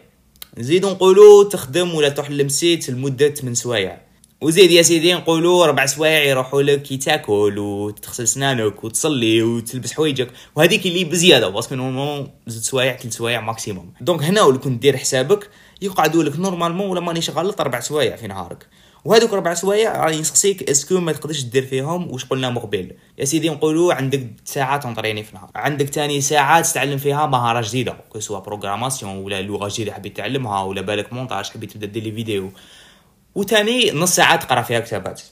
نزيدو 0.59 0.91
نقولوا 0.91 1.45
تخدم 1.45 1.95
ولا 1.95 2.09
تروح 2.09 2.31
للمسيت 2.31 2.91
لمدة 2.91 3.29
8 3.29 3.55
سوايع. 3.55 4.01
وزيد 4.41 4.71
يا 4.71 4.83
سيدي 4.83 5.15
نقولوا 5.15 5.67
ربع 5.67 5.87
سوايع 5.87 6.25
يروحوا 6.25 6.63
لك 6.63 6.83
كي 6.83 6.97
تاكل 6.97 7.59
وتغسل 7.59 8.29
سنانك 8.29 8.85
وتصلي 8.85 9.43
وتلبس 9.43 9.93
حوايجك. 9.93 10.29
وهذيك 10.57 10.87
اللي 10.87 11.05
بزيادة 11.05 11.49
parce 11.49 11.65
que 11.65 11.75
normalement 11.75 12.31
زوج 12.47 12.63
سوايع 12.63 12.97
ثلاث 12.97 13.17
سوايع 13.17 13.41
maximum 13.41 13.93
donc 14.01 14.23
هنا 14.23 14.43
ولو 14.43 14.59
كنت 14.61 14.83
دير 14.83 14.97
حسابك 14.97 15.51
يقعدوا 15.83 16.23
لك 16.23 16.39
normalement 16.39 16.89
ولا 16.89 17.01
مانيش 17.01 17.31
غلط 17.31 17.61
أربع 17.61 17.81
سوايع 17.81 18.17
في 18.17 18.27
نهارك. 18.27 18.67
وهذوك 19.05 19.33
ربع 19.33 19.55
سوايع 19.55 20.05
راني 20.05 20.21
نسقسيك 20.21 20.71
est-ce 20.71 20.91
que 20.91 21.01
ما 21.01 21.13
تقدرش 21.13 21.43
دير 21.43 21.67
فيهم 21.67 22.11
واش 22.11 22.25
قلنا 22.25 22.51
مقبل. 22.51 22.93
يا 23.19 23.25
سيدي 23.25 23.51
نقولوا 23.51 23.95
عندك 23.95 24.27
ساعات 24.45 24.83
تنطريني 24.83 25.23
في 25.23 25.31
النهار. 25.31 25.51
عندك 25.55 25.89
تاني 25.89 26.21
ساعات 26.21 26.67
تتعلم 26.67 26.99
فيها 26.99 27.27
مهارة 27.27 27.61
جديدة 27.69 27.97
que 28.09 28.21
ce 28.21 28.27
soit 28.27 28.39
programmation 28.39 29.17
ولا 29.17 29.43
لغة 29.43 29.69
جديدة 29.69 29.93
حبيت 29.93 30.17
تعلمها 30.17 30.63
ولا 30.63 30.81
بالك 30.81 31.13
مونتاج 31.13 31.51
حبيت 31.51 31.73
تبدأ 31.73 31.87
دير 31.87 32.03
les 32.03 32.13
vidéos. 32.13 32.53
وتاني 33.35 33.91
نص 33.91 34.15
ساعة 34.15 34.37
تقرأ 34.37 34.63
فيها 34.63 34.81
كتابات. 34.81 35.23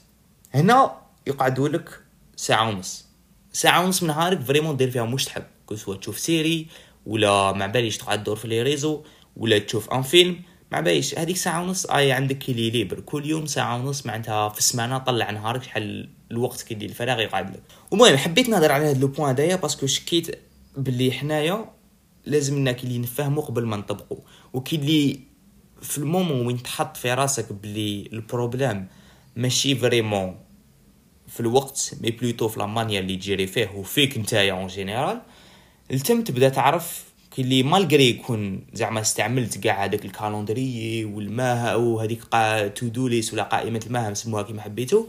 هنا 0.53 0.95
يقعدوا 1.27 1.69
لك 1.69 1.89
ساعة 2.35 2.69
ونص. 2.69 3.05
ساعة 3.53 3.85
ونص 3.85 4.03
من 4.03 4.09
نهارك 4.09 4.41
vraiment 4.41 4.77
دير 4.77 4.91
فيها 4.91 5.01
واش 5.01 5.25
تحب 5.25 5.43
que 5.65 5.75
ce 5.75 5.82
soit 5.82 5.95
تشوف 5.95 6.19
série 6.19 6.67
ولا 7.05 7.51
ما 7.51 7.67
باليش 7.67 7.97
تقعد 7.97 8.23
دور 8.23 8.35
في 8.35 8.47
les 8.47 8.61
réseaux. 8.61 9.03
ولا 9.37 9.59
تشوف 9.59 9.93
un 9.93 10.01
film 10.01 10.41
ما 10.71 10.81
باليش 10.81 11.19
هذيك 11.19 11.37
ساعة 11.37 11.61
ونص 11.61 11.85
اي 11.85 12.11
عندك 12.11 12.37
كيلي 12.37 12.69
libre. 12.69 12.99
كل 12.99 13.25
يوم 13.25 13.45
ساعة 13.45 13.77
ونص 13.77 14.05
معناتها 14.05 14.49
في 14.49 14.59
السمانة 14.59 14.97
طلع 14.97 15.31
نهارك 15.31 15.63
شحال 15.63 16.09
الوقت 16.31 16.61
كي 16.61 16.73
الفراغ 16.73 17.19
يقعد 17.19 17.49
لك 17.49 17.63
المهم 17.93 18.17
حبيت 18.17 18.49
نهضر 18.49 18.71
على 18.71 18.85
هذا 18.85 18.99
le 18.99 19.07
point 19.07 19.29
هذايا 19.29 19.55
parce 19.55 19.75
que 19.75 19.87
شكيت 19.87 20.39
باللي 20.77 21.11
حنايا 21.11 21.65
لازمنا 22.25 22.71
كي 22.71 22.87
اللي 22.87 23.07
قبل 23.41 23.65
ما 23.65 23.77
نطبقو. 23.77 24.17
وكي 24.53 24.75
اللي 24.75 25.19
في 25.81 25.97
المومون 25.97 26.47
وين 26.47 26.63
تحط 26.63 26.97
في 26.97 27.13
راسك 27.13 27.53
بلي 27.53 28.09
البروبليم 28.13 28.87
ماشي 29.35 29.75
فريمون 29.75 30.37
في 31.27 31.39
الوقت 31.39 31.95
مي 32.01 32.11
بلوتو 32.11 32.47
في 32.47 32.59
لامانيا 32.59 32.99
اللي 32.99 33.15
تجيري 33.15 33.47
فيه 33.47 33.71
وفيك 33.75 34.17
نتايا 34.17 34.53
اون 34.53 34.67
جينيرال 34.67 35.21
التم 35.91 36.23
تبدا 36.23 36.49
تعرف 36.49 37.03
اللي 37.41 37.63
مالغري 37.63 38.09
يكون 38.09 38.61
زعما 38.73 39.01
استعملت 39.01 39.57
كاع 39.57 39.85
هذاك 39.85 40.05
الكالندري 40.05 41.05
والماها 41.05 41.75
هذيك 42.03 42.23
قا 42.23 42.67
تو 42.67 42.87
دو 42.87 43.07
ليس 43.07 43.33
ولا 43.33 43.43
قائمة 43.43 43.81
المهام 43.87 44.13
سموها 44.13 44.43
كيما 44.43 44.61
حبيتو. 44.61 45.05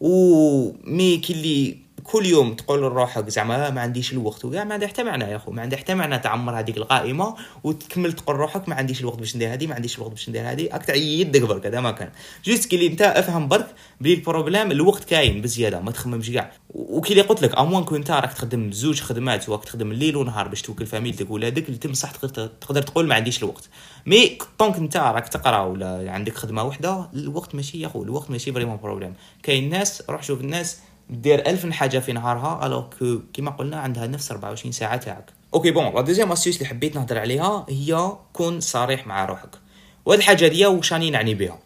و 0.00 0.72
مي 0.84 1.16
كي 1.16 1.32
اللي 1.32 1.85
كل 2.06 2.26
يوم 2.26 2.54
تقول 2.54 2.82
لروحك 2.82 3.28
زعما 3.28 3.70
ما 3.70 3.80
عنديش 3.80 4.12
الوقت. 4.12 4.44
وكاع 4.44 4.64
ما 4.64 4.74
عندها 4.74 4.88
حتى 4.88 5.02
معنى 5.02 5.24
يا 5.24 5.36
أخو 5.36 5.50
ما 5.52 5.62
عندها 5.62 5.78
حتى 5.78 5.94
معنى 5.94 6.18
تعمر 6.18 6.58
هذيك 6.58 6.76
القائمة 6.76 7.34
وتكمل 7.64 8.12
تقول 8.12 8.36
روحك 8.36 8.68
ما 8.68 8.74
عنديش 8.74 9.00
الوقت 9.00 9.18
باش 9.18 9.36
ندير 9.36 9.52
هذه 9.52 9.66
ما 9.66 9.74
عنديش 9.74 9.98
الوقت 9.98 10.10
باش 10.10 10.28
ندير 10.28 10.50
هذه. 10.50 10.68
راك 10.72 10.84
تعيد 10.84 11.36
برك 11.36 11.66
هذا 11.66 11.80
ما 11.80 11.90
كان. 11.90 12.10
juste 12.44 12.70
كي 12.70 12.86
انت 12.86 13.02
أفهم 13.02 13.48
برك 13.48 13.66
بلي 14.00 14.14
ال 14.14 14.20
problème 14.20 14.70
الوقت 14.70 15.04
كاين 15.04 15.42
بزيادة 15.42 15.80
ما 15.80 15.90
تخممش 15.90 16.30
كاع 16.30 16.52
وكي 16.70 17.12
اللي 17.12 17.22
قلت 17.22 17.42
لك 17.42 17.58
à 17.58 17.62
moins 17.62 17.84
كون 17.84 17.98
انت 17.98 18.10
راك 18.10 18.32
تخدم 18.32 18.72
زوج 18.72 19.00
خدمات 19.00 19.48
وراك 19.48 19.64
تخدم 19.64 19.90
الليل 19.92 20.16
ونهار 20.16 20.48
باش 20.48 20.62
توكل 20.62 20.86
فاميلتك 20.86 21.30
ولادك 21.30 21.66
اللي 21.66 21.78
تم 21.78 21.94
صح 21.94 22.10
تقدر, 22.10 22.46
تقدر 22.46 22.82
تقول 22.82 23.06
ما 23.06 23.14
عنديش 23.14 23.38
الوقت. 23.38 23.68
mais 24.06 24.38
tant 24.58 24.68
que 24.68 24.76
انت 24.76 24.96
راك 24.96 25.28
تقرا 25.28 25.60
ولا 25.60 26.10
عندك 26.10 26.36
خدمة 26.36 26.64
وحدة 26.64 27.08
الوقت 27.14 27.54
ماشي 27.54 27.80
يا 27.80 27.86
أخو 27.86 28.02
الوقت 28.02 28.30
ماشي 28.30 28.52
vraiment 28.52 28.76
problème 28.82 29.14
كاين 29.42 29.70
ناس 29.70 30.02
روح 30.10 30.22
شوف 30.22 30.40
الناس 30.40 30.78
دير 31.10 31.46
ألف 31.46 31.70
حاجة 31.70 31.98
في 31.98 32.12
نهارها 32.12 32.66
alors 32.66 32.84
que 32.98 33.18
كيما 33.32 33.50
قلنا 33.50 33.76
عندها 33.76 34.06
نفس 34.06 34.30
24 34.30 34.72
ساعة 34.72 34.96
تاعك. 34.96 35.30
OK 35.54 35.70
bon 35.70 35.94
la 35.94 36.00
deuxième 36.00 36.32
astuce 36.32 36.56
اللي 36.56 36.68
حبيت 36.68 36.96
نهضر 36.96 37.18
عليها 37.18 37.66
هي 37.68 38.12
كون 38.32 38.60
صريح 38.60 39.06
مع 39.06 39.24
روحك. 39.24 39.58
وهاد 40.04 40.18
الحاجة 40.18 40.48
دي 40.48 40.66
واش 40.66 40.92
راني 40.92 41.10
نعني 41.10 41.34
بها. 41.34 41.58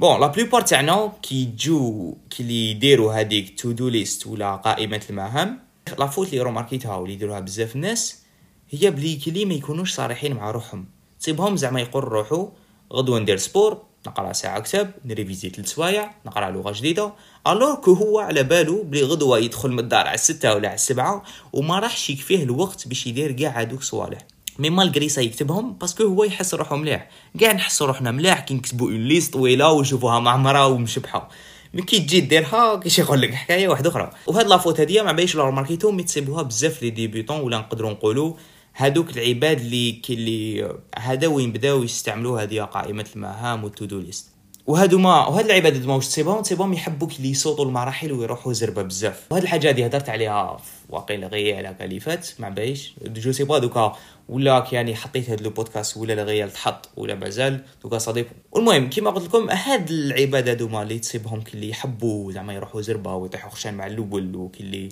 bon 0.00 0.20
la 0.20 0.26
plupart 0.26 0.60
تاعنا 0.60 1.12
كي 1.22 1.52
جو 1.58 2.14
كي 2.30 2.42
اللي 2.42 2.70
يديروا 2.70 3.12
هذيك 3.12 3.60
to-do 3.60 3.88
list 3.88 4.26
ولا 4.26 4.56
قائمة 4.56 5.02
المهام 5.10 5.58
la 5.98 6.06
faute 6.06 6.28
اللي 6.28 6.40
روماركيتها 6.40 6.96
واللي 6.96 7.14
يديروها 7.14 7.40
بزاف 7.40 7.76
الناس 7.76 8.22
هي 8.70 8.90
بلي 8.90 9.16
كي 9.16 9.44
ما 9.44 9.54
يكونوش 9.54 9.94
صريحين 9.94 10.34
مع 10.34 10.50
روحهم. 10.50 10.86
تصيبهم 11.20 11.56
زعما 11.56 11.80
يقول 11.80 12.04
روحو 12.04 12.48
غدوة 12.92 13.18
ندير 13.18 13.36
sport 13.36 13.82
نقرأ 14.06 14.32
ساعة 14.32 14.60
كتاب 14.60 14.90
نريفيزي 15.04 15.50
ثلاث 15.50 15.68
سوايع 15.68 16.10
نقرأ 16.26 16.50
لغة 16.50 16.72
جديدة. 16.72 17.12
alors 17.46 17.74
que 17.74 17.92
هو 17.92 18.18
على 18.18 18.42
بالو 18.42 18.82
بلي 18.82 19.02
غدوة 19.02 19.38
يدخل 19.38 19.70
من 19.70 19.78
الدار 19.78 20.06
على 20.06 20.14
الستة 20.14 20.54
ولا 20.54 20.68
على 20.68 20.74
السبعة 20.74 21.22
وما 21.52 21.78
راحش 21.78 22.10
يكفيه 22.10 22.42
الوقت 22.42 22.88
باش 22.88 23.06
يدير 23.06 23.32
كاع 23.32 23.60
هذوك 23.60 23.80
الصوالح 23.80 24.18
مي 24.58 24.70
مالغري 24.70 25.08
سا 25.08 25.20
يكتبهم 25.20 25.72
باسكو 25.72 26.04
هو 26.04 26.24
يحس 26.24 26.54
روحو 26.54 26.76
مليح. 26.76 27.08
كاع 27.40 27.52
نحسو 27.52 27.84
روحنا 27.84 28.10
مليح 28.10 28.40
كي 28.40 28.54
نكتبو 28.54 28.88
اون 28.88 29.04
ليست 29.04 29.32
طويلة 29.32 29.70
ونشوفوها 29.72 30.20
معمرة 30.20 30.66
ومشبحه 30.66 31.28
مي 31.74 31.82
كي 31.82 31.98
تجي 31.98 32.20
ديرها 32.20 32.76
كيش 32.76 32.98
يقول 32.98 33.20
لك 33.20 33.34
حكايه 33.34 33.68
واحدة 33.68 33.90
أخرى. 33.90 34.10
وهاد 34.26 34.46
لافوت 34.46 34.80
هادية 34.80 35.02
ما 35.02 35.12
بايش 35.12 35.34
لو 35.34 35.50
ماركيتو 35.50 35.90
مي 35.90 36.02
تصيبوها 36.02 36.42
بزاف 36.42 36.82
لي 36.82 36.90
ديبيوتون 36.90 37.40
ولا 37.40 37.58
نقدروا 37.58 37.90
نقولوا 37.90 38.32
هادوك 38.78 39.16
العباد 39.16 39.60
اللي 39.60 40.02
اللي 40.10 40.68
هذا 40.98 41.26
وين 41.26 41.52
بداو 41.52 41.82
يستعملوا 41.82 42.42
هذه 42.42 42.60
قائمة 42.60 43.06
المهام 43.16 43.64
والتودو 43.64 44.00
ليست. 44.00 44.26
وهادو 44.66 44.98
ما 44.98 45.26
وهاد 45.26 45.44
العباد 45.44 45.86
ما 45.86 45.94
واش 45.94 46.06
تصيبهم؟ 46.08 46.42
تصيبهم 46.42 46.72
يحبوك 46.72 47.16
اللي 47.16 47.30
يصوتوا 47.30 47.64
المراحل 47.64 48.12
ويروحوا 48.12 48.52
زربة 48.52 48.82
بزاف. 48.82 49.26
وهاد 49.30 49.42
الحاجة 49.42 49.68
هادي 49.68 49.86
هدرت 49.86 50.08
عليها 50.08 50.56
واقيل 50.88 51.24
غير 51.24 51.56
على 51.56 51.76
كاليفات 51.78 52.28
ما 52.38 52.48
بايش 52.48 52.94
جو 53.06 53.32
سي 53.32 53.44
با 53.44 53.58
دوكا 53.58 53.96
ولا 54.28 54.66
يعني 54.72 54.94
حطيت 54.94 55.30
هاد 55.30 55.40
لو 55.40 55.50
بودكاست 55.50 55.96
ولا 55.96 56.12
الغيال 56.12 56.52
تحط 56.52 56.88
ولا 56.96 57.14
مازال. 57.14 57.64
دوكا 57.82 57.98
صديق 57.98 58.26
والمهم 58.52 58.90
كيما 58.90 59.10
قلت 59.10 59.24
لكم 59.24 59.50
هاد 59.50 59.90
العباد 59.90 60.48
هادو 60.48 60.68
ما 60.68 60.82
اللي 60.82 60.98
تصيبهم 60.98 61.40
كي 61.40 61.54
اللي 61.54 61.68
يحبوا 61.68 62.32
زعما 62.32 62.54
يروحوا 62.54 62.80
زربة 62.80 63.14
ويطيحوا 63.14 63.50
خشان 63.50 63.74
مع 63.74 63.86
الأول 63.86 64.36
وكي 64.36 64.62
اللي 64.62 64.88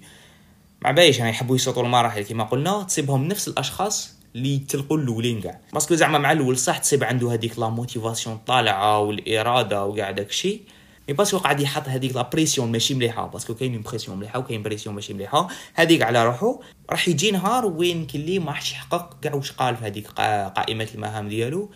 ما 0.85 0.93
بايش 0.93 1.19
يعني 1.19 1.31
يحبوا 1.31 1.57
يصوتوا 1.57 1.83
المراحل 1.83 2.23
كيما 2.23 2.45
قلنا 2.45 2.83
تصيبهم 2.83 3.25
نفس 3.25 3.49
الأشخاص 3.49 4.15
اللي 4.35 4.59
تلقوا 4.59 4.99
الأولين 4.99 5.41
كاع. 5.41 5.61
باسكو 5.73 5.95
زعما 5.95 6.19
مع 6.19 6.33
الأول 6.33 6.59
صح 6.59 6.79
تصيب 6.79 7.05
عنده 7.05 7.33
هذيك 7.33 7.59
لا 7.59 7.69
موتيفاسيون 7.69 8.37
طالعة 8.47 8.99
والإرادة 8.99 9.85
وكاع 9.85 10.11
داكشي 10.11 10.61
mais 11.09 11.15
parce 11.15 11.30
que 11.30 11.39
قاعد 11.39 11.61
يحط 11.61 11.89
هذيك 11.89 12.17
la 12.17 12.23
pression 12.33 12.73
ماشي 12.73 12.95
مليحة. 12.95 13.27
parce 13.27 13.44
que 13.44 13.55
كاين 13.55 13.83
pression 13.83 14.19
مليحة 14.19 14.39
وكاين 14.39 14.63
pression 14.63 14.95
ماشي 14.95 15.15
مليحة. 15.15 15.49
هذيك 15.75 16.03
على 16.03 16.27
روحو 16.27 16.61
راح 16.91 17.09
يجي 17.09 17.31
نهار 17.31 17.67
وين 17.67 18.07
كلي 18.07 18.39
ما 18.39 18.47
راحش 18.47 18.73
يحقق 18.73 19.17
كاع 19.23 19.35
واش 19.35 19.53
قال 19.53 19.77
في 19.77 19.85
هذيك 19.85 20.09
قائمة 20.57 20.89
المهام 20.95 21.29
ديالو. 21.29 21.71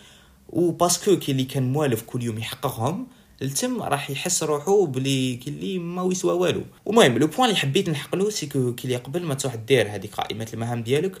و 0.49 0.57
parce 0.57 0.96
que 0.96 1.19
كي 1.19 1.31
اللي 1.31 1.43
كان 1.43 1.73
موالف 1.73 2.01
كل 2.01 2.23
يوم 2.23 2.37
يحققهم. 2.37 3.07
التم 3.41 3.81
راح 3.81 4.09
يحس 4.09 4.43
روحو 4.43 4.85
بلي 4.85 5.35
كلي 5.35 5.79
ما 5.79 6.09
يسوى 6.11 6.33
والو. 6.33 6.63
المهم 6.87 7.17
le 7.17 7.27
point 7.27 7.49
اللي 7.49 7.55
حبيت 7.59 7.89
نحقلو 7.89 8.29
c'est 8.29 8.58
que 8.58 8.75
كي 8.75 8.95
قبل 8.95 9.23
ما 9.23 9.33
تروح 9.33 9.55
دير 9.55 9.95
هذيك 9.95 10.13
قائمة 10.13 10.47
المهام 10.53 10.83
ديالك 10.83 11.17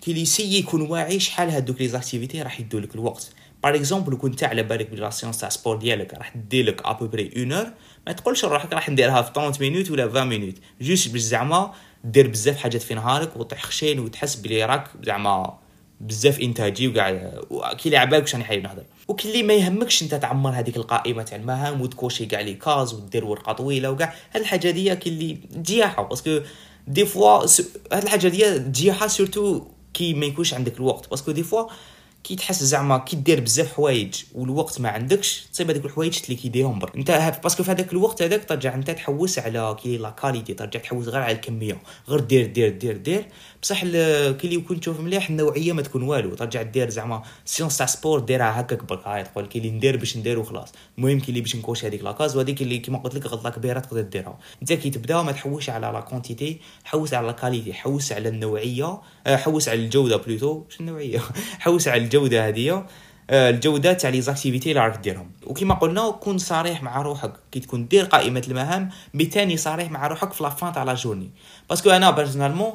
كي 0.00 0.12
لي 0.12 0.24
سي 0.24 0.58
يكون 0.58 0.82
واعي 0.82 1.20
شحال 1.20 1.50
هادوك 1.50 1.80
les 1.80 1.88
activités 1.88 2.42
راح 2.42 2.60
يدو 2.60 2.78
لك 2.78 2.94
الوقت. 2.94 3.30
par 3.62 3.74
exemple 3.74 4.16
كون 4.16 4.30
انت 4.30 4.44
على 4.44 4.62
بالك 4.62 4.90
بلي 4.90 5.00
la 5.00 5.10
séance 5.10 5.38
تاع 5.38 5.48
sport 5.48 5.76
ديالك 5.76 6.14
راح 6.14 6.36
دير 6.36 6.64
لك 6.64 6.82
à 6.86 6.91
peu 6.91 7.08
près 7.08 7.30
une 7.36 7.52
heure 7.52 7.72
ما 8.06 8.12
تقولش 8.12 8.44
روحك 8.44 8.72
راح 8.72 8.88
نديرها 8.88 9.22
في 9.22 9.32
30 9.34 9.52
minutes 9.60 9.90
ولا 9.90 10.04
20 10.04 10.26
minutes 10.28 10.54
juste 10.80 11.08
باش 11.08 11.20
زعما 11.20 11.72
دير 12.04 12.28
بزاف 12.28 12.56
حاجات 12.56 12.82
في 12.82 12.94
نهارك 12.94 13.36
وطيح 13.36 13.62
خشين 13.62 13.98
وتحس 14.00 14.34
بلي 14.34 14.64
راك 14.64 14.88
زعما 15.02 15.58
بزاف 16.00 16.40
إنتاجي 16.40 16.88
وكاع 16.88 17.10
كي 17.72 17.86
اللي 17.86 17.96
عبالك 17.96 18.22
واش 18.22 18.34
راني 18.34 18.60
نهضر. 18.60 18.84
وكي 19.12 19.28
اللي 19.28 19.42
ما 19.42 19.54
يهمكش 19.54 20.02
انت 20.02 20.14
تعمر 20.14 20.50
هذيك 20.50 20.76
القائمة 20.76 21.22
تاع 21.22 21.36
المهام 21.36 21.80
وت 21.80 21.91
cocher 21.91 22.26
كاع 22.26 22.40
les 22.40 22.54
cases 22.54 22.94
ودير 22.94 23.24
ورقة 23.24 23.52
طويلة 23.52 23.90
وكاع 23.90 24.14
هاد 24.32 24.42
الحاجة 24.42 24.70
دي 24.70 24.96
كي 24.96 25.10
اللي 25.10 25.34
تجيحها 25.34 26.04
parce 26.04 26.26
que 26.26 26.40
des 26.88 27.06
fois 27.06 27.46
هاد 27.92 28.02
الحاجة 28.02 28.28
دي 28.28 28.58
تجيحها 28.58 29.08
surtout 29.08 29.64
كي 29.94 30.14
ما 30.14 30.26
يكونش 30.26 30.54
عندك 30.54 30.76
الوقت. 30.76 31.10
parce 31.10 31.24
que 31.24 31.32
des 31.32 31.42
fois 31.42 31.68
كي 32.24 32.36
تحس 32.36 32.62
زعما 32.62 32.98
كي 32.98 33.16
دير 33.16 33.40
بزاف 33.40 33.72
حوايج 33.72 34.14
والوقت 34.34 34.80
ما 34.80 34.88
عندكش 34.88 35.46
تصيب 35.52 35.70
هذوك 35.70 35.84
الحوايج 35.84 36.20
اللي 36.24 36.36
كيديرهم 36.36 36.78
برك 36.78 36.96
انت 36.96 37.40
parce 37.42 37.54
que 37.54 37.62
في 37.62 37.70
هذاك 37.70 37.92
الوقت 37.92 38.22
هذاك 38.22 38.44
ترجع 38.44 38.74
انت 38.74 38.90
تحوس 38.90 39.38
على 39.38 39.76
كي 39.82 39.96
la 39.96 40.10
qualité 40.10 40.54
ترجع 40.54 40.80
تحوس 40.80 41.08
غير 41.08 41.22
على 41.22 41.32
الكمية. 41.32 41.82
غير 42.08 42.20
دير 42.20 42.46
دير 42.46 42.68
دير 42.70 42.96
دير. 42.96 43.26
بصح 43.62 43.84
كي 44.30 44.54
يكون 44.54 44.80
تشوف 44.80 45.00
مليح 45.00 45.30
النوعية 45.30 45.72
ما 45.72 45.82
تكون 45.82 46.02
والو. 46.02 46.34
ترجع 46.34 46.62
دير 46.62 46.90
زعما 46.90 47.22
سيونس 47.44 47.78
تاع 47.78 47.86
سبور 47.86 48.20
ديرها 48.20 48.60
هكاك 48.60 48.84
برك 48.84 49.06
هاي 49.06 49.24
تقول 49.24 49.46
كي 49.46 49.58
اللي 49.58 49.70
ندير 49.70 49.96
باش 49.96 50.16
ندير 50.16 50.38
وخلاص. 50.38 50.72
المهم 50.98 51.20
كي 51.20 51.28
اللي 51.28 51.40
باش 51.40 51.56
ن 51.56 51.60
cocher 51.60 51.84
هذيك 51.84 52.04
la 52.04 52.15
case 52.15 52.36
وهذيك 52.36 52.62
اللي 52.62 52.78
كيما 52.78 52.98
قلت 52.98 53.14
لك 53.14 53.26
غلطه 53.26 53.50
كبيرة 53.50 53.80
تقدر 53.80 54.00
ديرها 54.00 54.38
انت 54.62 54.72
كي 54.72 54.90
تبدأ 54.90 55.22
ما 55.22 55.32
تحوش 55.32 55.70
على 55.70 55.86
la 55.86 56.00
quantité 56.00 56.60
حوس 56.84 57.14
على 57.14 57.26
la 57.42 57.72
حوس 57.72 58.12
على 58.12 58.28
النوعية 58.28 59.00
آه، 59.26 59.36
حوس 59.36 59.68
على 59.68 59.84
الجودة 59.84 60.16
plutôt 60.16 60.62
واش 60.66 60.80
النوعية؟ 60.80 61.18
حوس 61.64 61.88
على 61.88 62.02
الجودة 62.02 62.48
هذه 62.48 62.86
آه، 63.30 63.50
الجودة 63.50 63.92
تاع 63.92 64.10
les 64.10 64.20
activités 64.20 64.70
اللي 64.70 64.80
راك 64.80 64.98
ديرهم. 64.98 65.30
وكما 65.46 65.74
قلنا 65.74 66.10
كون 66.10 66.38
صريح 66.38 66.82
مع 66.82 67.02
روحك. 67.02 67.32
كي 67.52 67.60
تكون 67.60 67.88
دير 67.88 68.04
قائمة 68.04 68.42
المهام 68.48 68.90
mais 69.14 69.24
ثاني 69.24 69.56
صريح 69.56 69.90
مع 69.90 70.06
روحك 70.06 70.32
في 70.32 70.42
la 70.42 70.54
fin 70.54 70.72
تاع 70.72 70.82
la 70.82 70.94
journée 70.94 71.30
parce 71.68 71.82
que 71.82 71.90
أنا 71.90 72.10
personnellement 72.10 72.72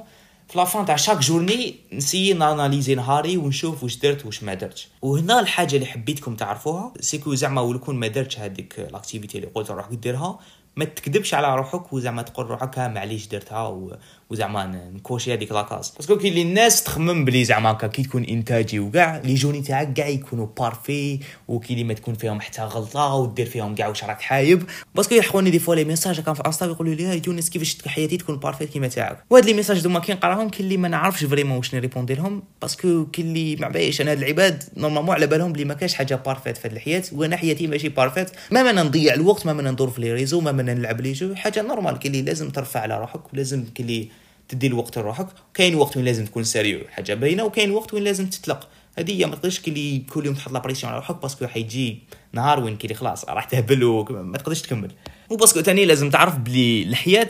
في 0.50 0.58
la 0.58 0.69
fin 0.69 0.86
تاع 0.86 0.96
chaque 0.96 1.18
journée 1.18 1.76
ن 1.94 1.99
essayer 1.99 2.34
ن 2.34 2.40
analyser 2.40 2.96
نهاري 2.96 3.38
ونشوف 3.38 3.84
واش 3.84 3.98
درت 3.98 4.26
واش 4.26 4.44
ما 4.44 4.54
درتش 4.54 4.88
وهنا 5.02 5.40
الحاجة 5.40 5.76
اللي 5.76 5.86
حبيتكم 5.86 6.36
تعرفوها 6.36 6.94
c'est 7.00 7.22
que 7.22 7.36
زعما 7.36 7.62
ولكون 7.62 7.96
ما 7.96 8.08
درتش 8.08 8.40
هذيك 8.40 8.88
l'activité 8.92 9.38
اللي 9.38 9.50
قلت 9.56 9.72
روحك 9.72 9.94
ديرها 9.94 10.40
ما 10.76 10.86
تكذبش 10.86 11.34
على 11.34 11.56
روحك 11.56 11.94
وزعما 11.94 12.22
تقول 12.22 12.46
روحك 12.46 12.80
معليش 12.80 13.28
درتها. 13.28 13.98
وزعما 14.30 14.90
ن 14.96 15.01
cocher 15.01 15.34
هذيك 15.34 15.52
la 15.52 15.64
case 15.64 15.90
parce 15.90 16.07
que 16.07 16.18
كاين 16.18 16.32
اللي 16.32 16.42
الناس 16.42 16.84
تخمم 16.84 17.26
بلي 17.26 17.44
زعما 17.44 17.74
كي 17.74 18.04
تكون 18.04 18.24
إنتاجي 18.24 18.80
وكاع 18.80 19.18
les 19.18 19.34
journées 19.34 19.62
تاعك 19.62 19.94
كاع 19.94 20.08
يكونوا 20.08 20.48
parfaites 20.58 21.20
وكي 21.48 21.74
اللي 21.74 21.84
ما 21.84 21.94
تكون 21.94 22.14
فيهم 22.14 22.42
حتى 22.42 22.62
غلطة 22.62 23.14
ودير 23.14 23.46
فيهم 23.46 23.76
كاع 23.76 23.88
واش 23.88 24.04
راك 24.04 24.22
حايب. 24.22 24.64
parce 24.96 25.08
que 25.08 25.16
يحكوني 25.16 25.50
des 25.50 25.60
fois 25.60 25.76
les 25.76 25.84
messages 25.84 26.20
كان 26.20 26.34
في 26.34 26.42
انستا 26.46 26.66
يقولوا 26.66 26.94
لي 26.94 27.22
يونس 27.28 27.50
كيفاش 27.50 27.78
حياتي 27.88 28.18
تكون 28.18 28.38
parfaite 28.38 28.66
كيما 28.66 28.88
تاعك؟ 28.88 29.24
وهاد 29.30 29.46
les 29.46 29.54
messages 29.54 29.82
دوما 29.82 30.00
كي 30.00 30.14
نقراهم 30.14 30.50
كاين 30.50 30.64
اللي 30.64 30.78
ما 30.78 30.88
نعرفش 30.88 31.24
vraiment 31.24 31.58
واش 31.58 31.76
ن 31.76 31.80
répondre 31.80 32.16
لهم 32.16 32.44
parce 32.62 32.89
que 32.89 33.06
كاين 33.06 33.28
اللي 33.28 33.56
ما 33.56 33.70
بايش 33.70 34.02
أنا 34.02 34.12
هاد 34.12 34.18
العباد 34.18 34.64
normalement 34.78 35.16
على 35.16 35.28
بالهم 35.28 35.54
بلي 35.54 35.66
ما 35.66 35.74
كاش 35.74 35.94
حاجة 35.94 36.16
parfaite 36.16 36.58
في 36.58 36.68
هاد 36.68 36.74
الحياة 36.74 37.04
وأنا 37.12 37.38
حياتي 37.38 37.68
ماشي 37.68 37.90
parfaite 37.90 38.30
même 38.52 38.76
نضيع 38.76 39.14
الوقت 39.14 39.46
même 39.46 39.68
ندور 39.68 39.90
في 39.90 40.02
les 40.02 40.14
réseaux 40.14 40.42
même 40.42 40.66
نلعب 40.66 41.02
les 41.02 41.14
jeux 41.14 41.36
حاجة 41.36 41.62
normal 41.62 42.00
كاين 42.00 42.14
اللي 42.14 42.26
لازم 42.26 42.50
ترفع 42.50 42.80
على 42.80 43.00
روحك 43.00 43.34
ولازم 43.34 43.66
كاين 43.76 43.90
اللي 43.90 44.08
تدي 44.50 44.68
الوقت 44.68 44.98
لروحك 44.98 45.28
كاين 45.54 45.76
وقت 45.76 45.98
وين 45.98 46.06
لازم 46.06 46.26
تكون 46.26 46.44
سريع 46.44 46.80
حاجة 46.90 47.14
باينة 47.14 47.44
وكاين 47.44 47.72
وقت 47.72 47.94
وين 47.94 48.04
لازم 48.04 48.30
تطلق 48.30 48.68
هذه 48.98 49.20
هي 49.20 49.26
ما 49.26 49.36
تقدرش 49.36 49.60
كي 49.60 50.06
كل 50.10 50.26
يوم 50.26 50.36
تحط 50.36 50.52
la 50.52 50.60
pression 50.60 50.92
على 50.92 51.00
روحك 51.00 51.22
parce 51.22 51.38
que 51.38 51.48
حيجي 51.48 52.00
نهار 52.34 52.60
وين 52.60 52.78
كي 52.78 52.94
خلاص 52.94 53.26
راح 53.26 53.44
تهبل 53.44 53.84
وما 53.84 54.38
تقدرش 54.38 54.62
تكمل. 54.62 54.92
و 55.30 55.33
parce 55.33 55.51
que 55.51 55.62
ثاني 55.62 55.86
لازم 55.86 56.10
تعرف 56.10 56.36
بلي 56.38 56.84
الحياة 56.84 57.30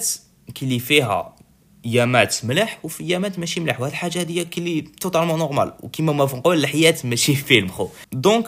كي 0.56 0.66
اللي 0.66 0.80
فيها 0.80 1.36
يامات 1.86 2.46
ملح 2.46 2.80
وفي 2.84 3.08
يامات 3.08 3.40
ماشي 3.40 3.60
ملح 3.60 3.80
وهاد 3.82 3.92
الحاجة 3.92 4.22
هذه 4.22 4.44
كلي 4.44 4.82
totalement 4.82 5.40
normal 5.40 5.74
وكيما 5.84 6.14
ما 6.14 6.24
نقول 6.26 6.58
الحياة 6.58 6.96
ماشي 7.04 7.36
فيلم 7.36 7.68
خو. 7.68 7.88
donc 8.12 8.48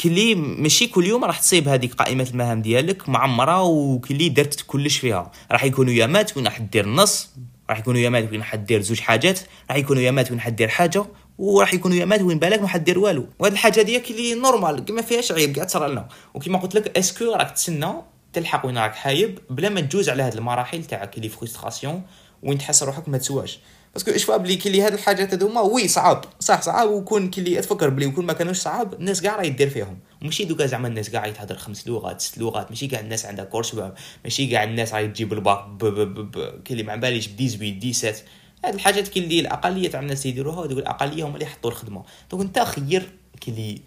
كلي 0.00 0.34
ماشي 0.34 0.86
كل 0.86 1.06
يوم 1.06 1.24
راح 1.24 1.38
تصيب 1.40 1.68
هذيك 1.68 1.94
قائمة 1.94 2.26
المهام 2.30 2.62
ديالك 2.62 3.08
معمرة 3.08 3.62
وكلي 3.62 4.28
درت 4.28 4.64
كلش 4.66 4.98
فيها. 4.98 5.32
راح 5.52 5.64
يكونوا 5.64 5.92
يامات 5.92 6.36
وين 6.36 6.46
راح 6.46 6.58
دير 6.58 6.84
النص 6.84 7.30
راح 7.70 7.78
يكونوا 7.78 8.00
يامات 8.00 8.30
وين 8.30 8.42
حدير 8.42 8.80
زوج 8.80 9.00
حاجات 9.00 9.40
راح 9.70 9.76
يكونوا 9.76 10.02
يامات 10.02 10.30
وين 10.30 10.40
حدير 10.40 10.68
حاجة 10.68 11.04
وراح 11.38 11.74
يكونوا 11.74 11.96
يامات 11.96 12.20
وين 12.20 12.38
بالك 12.38 12.60
ما 12.60 12.68
حدير 12.68 12.98
والو. 12.98 13.26
وهاد 13.38 13.52
الحاجة 13.52 13.82
ديالك 13.82 14.10
اللي 14.10 14.34
normal 14.34 14.94
ما 14.94 15.02
فيهاش 15.02 15.32
عيب 15.32 15.52
كاع 15.52 15.64
تصرى 15.64 15.88
لنا. 15.88 16.08
وكما 16.34 16.58
قلت 16.58 16.74
لك 16.74 16.98
est-ce 16.98 17.22
que 17.22 17.34
راك 17.34 17.50
تسنى 17.50 17.92
تلحق 18.32 18.66
وين 18.66 18.78
راك 18.78 18.94
حايب 18.94 19.38
بلا 19.50 19.68
ما 19.68 19.80
تجوز 19.80 20.08
على 20.08 20.22
هاد 20.22 20.34
المراحل 20.34 20.84
تاع 20.84 21.10
les 21.16 21.28
frustrations 21.28 22.02
وين 22.42 22.58
تحس 22.58 22.82
روحك 22.82 23.08
ما 23.08 23.18
تسواش. 23.18 23.58
parce 24.04 24.08
que 24.08 24.10
اش 24.10 24.40
بلي 24.40 24.56
كي 24.56 24.70
لي 24.70 24.82
هاد 24.82 24.92
الحاجات 24.92 25.34
هذوما 25.34 25.60
oui 25.60 25.88
صعاب. 25.88 26.24
صح 26.40 26.62
صعاب. 26.62 26.90
وكون 26.90 27.30
كي 27.30 27.40
لي 27.40 27.60
تفكر 27.60 27.88
بلي 27.88 28.06
وكون 28.06 28.26
ما 28.26 28.32
كانوش 28.32 28.58
صعاب 28.58 28.94
الناس 28.94 29.22
كاع 29.22 29.36
راه 29.36 29.42
يدير 29.42 29.70
فيهم. 29.70 29.98
ماشي 30.22 30.44
دوكا 30.44 30.66
زعما 30.66 30.88
الناس 30.88 31.10
كاع 31.10 31.26
يتهضر 31.26 31.56
خمس 31.56 31.88
لغات 31.88 32.20
ست 32.20 32.38
لغات. 32.38 32.70
ماشي 32.70 32.86
كاع 32.86 33.00
الناس 33.00 33.26
عندها 33.26 33.44
corps 33.44 33.64
sec 33.64 33.76
ماشي 34.24 34.46
كاع 34.46 34.64
الناس 34.64 34.94
راهي 34.94 35.08
تجيب 35.08 35.32
الباك 35.32 35.64
كي 36.64 36.72
اللي 36.72 36.82
ما 36.82 36.96
باليش 36.96 37.28
ب 37.28 37.36
18 37.36 37.92
17 37.92 38.22
هاد 38.64 38.74
الحاجات 38.74 39.08
كي 39.08 39.20
اللي 39.20 39.40
الأقلية 39.40 39.88
تاع 39.90 40.00
الناس 40.00 40.26
يديروها 40.26 40.60
ودوك 40.60 40.78
الأقلية 40.78 41.24
هما 41.24 41.34
اللي 41.34 41.44
يحطوا 41.44 41.70
الخدمة. 41.70 42.04
donc 42.30 42.42
أنت 42.42 42.58
خير 42.58 43.10
كي 43.40 43.50
اللي 43.50 43.78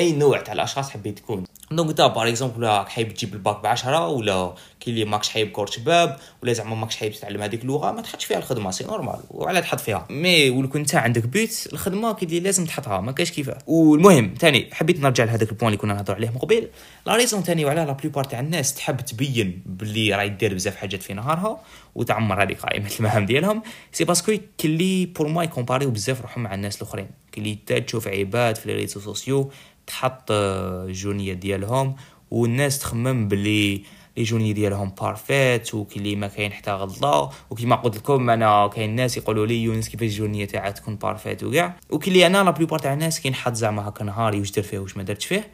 أي 0.00 0.12
نوع 0.12 0.40
تاع 0.40 0.52
الأشخاص 0.52 0.90
حبيت 0.90 1.18
تكون. 1.18 1.44
donc 1.70 1.88
انت 1.88 2.00
par 2.00 2.28
exemple 2.28 2.62
راك 2.62 2.88
حايب 2.88 3.14
تجيب 3.14 3.34
الباك 3.34 3.62
ب 3.62 3.66
10 3.66 4.08
ولا 4.08 4.54
كي 4.80 4.90
اللي 4.90 5.04
ماكش 5.04 5.28
حايب 5.28 5.50
corps 5.50 5.66
شباب 5.66 6.16
ولا 6.42 6.52
زعما 6.52 6.76
ماكش 6.76 6.96
حايب 6.96 7.12
تتعلم 7.12 7.42
هذيك 7.42 7.62
اللغة 7.62 7.92
ما 7.92 8.02
تحطش 8.02 8.24
فيها 8.24 8.38
الخدمة 8.38 8.70
c'est 8.70 8.84
normal 8.84 9.20
وعلى 9.30 9.60
تحط 9.60 9.80
فيها. 9.80 10.06
mais 10.10 10.50
ولو 10.50 10.68
كنت 10.68 10.94
عندك 10.94 11.26
بيت 11.26 11.68
الخدمة 11.72 12.14
كي 12.14 12.40
لازم 12.40 12.64
تحطها 12.64 13.00
ما 13.00 13.12
كاش 13.12 13.30
كيفاه 13.30 13.58
والمهم 13.66 14.34
ثاني 14.38 14.68
حبيت 14.72 15.00
نرجع 15.00 15.24
لهذاك 15.24 15.48
ال 15.48 15.51
point 15.51 15.68
اللي 15.68 15.76
كنا 15.76 15.94
نهضروا 15.94 16.16
عليه 16.16 16.30
من 16.30 16.38
قبل. 16.38 16.68
la 17.06 17.16
raison 17.16 17.42
ثاني 17.42 17.64
وعلى 17.64 17.84
la 17.84 17.92
plupart 17.92 18.24
تاع 18.24 18.40
الناس 18.40 18.74
تحب 18.74 19.00
تبين 19.00 19.62
باللي 19.66 20.14
راهي 20.14 20.28
دير 20.28 20.54
بزاف 20.54 20.76
حاجات 20.76 21.02
في 21.02 21.14
نهارها 21.14 21.60
وتعمر 21.94 22.42
هذيك 22.42 22.60
قائمة 22.60 22.90
المهام 23.00 23.26
ديالهم 23.26 23.62
c'est 23.92 24.04
parce 24.04 24.21
que 24.21 24.32
كي 24.58 24.68
اللي 24.68 25.06
pour 25.06 25.28
ما 25.28 25.44
ي 25.44 25.49
comparer 25.49 25.85
و 25.85 25.90
بزاف 25.90 26.20
روحهم 26.20 26.42
مع 26.42 26.54
الناس 26.54 26.76
الأخرين. 26.76 27.19
كلي 27.34 27.58
تشوف 27.86 28.08
عباد 28.08 28.56
في 28.56 28.68
les 28.68 28.74
réseaux 28.74 29.00
sociaux 29.00 29.50
تحط 29.86 30.24
ال 30.30 30.43
journée 30.43 31.32
ديالهم 31.32 31.96
والناس 32.30 32.78
تخمم 32.78 33.28
بلي 33.28 33.82
les 34.16 34.22
journées 34.22 34.52
ديالهم 34.52 34.90
parfaites 35.00 35.74
وكلي 35.74 36.16
ما 36.16 36.26
كاين 36.26 36.52
حتى 36.52 36.70
غلطة. 36.70 37.32
وكيما 37.50 37.76
قلت 37.76 37.96
لكم 37.96 38.30
أنا 38.30 38.66
كاين 38.68 38.96
ناس 38.96 39.16
يقولوا 39.16 39.46
لي 39.46 39.62
يونس 39.62 39.88
كيفاش 39.88 40.10
ال 40.10 40.14
journée 40.14 40.44
تاعها 40.44 40.70
تكون 40.70 40.96
parfaite 40.96 41.44
وكاع 41.44 41.76
وكلي 41.90 42.26
أنا 42.26 42.44
la 42.44 42.50
plupart 42.50 42.78
تاع 42.78 42.92
الناس 42.92 43.20
كاين 43.20 43.34
حد 43.34 43.54
زعما 43.54 43.88
هكا 43.88 44.04
نهاري 44.04 44.38
واش 44.38 44.50
درت 44.50 44.66
فيه 44.66 44.78
واش 44.78 44.96
ما 44.96 45.02
درتش 45.02 45.26
فيه. 45.26 45.48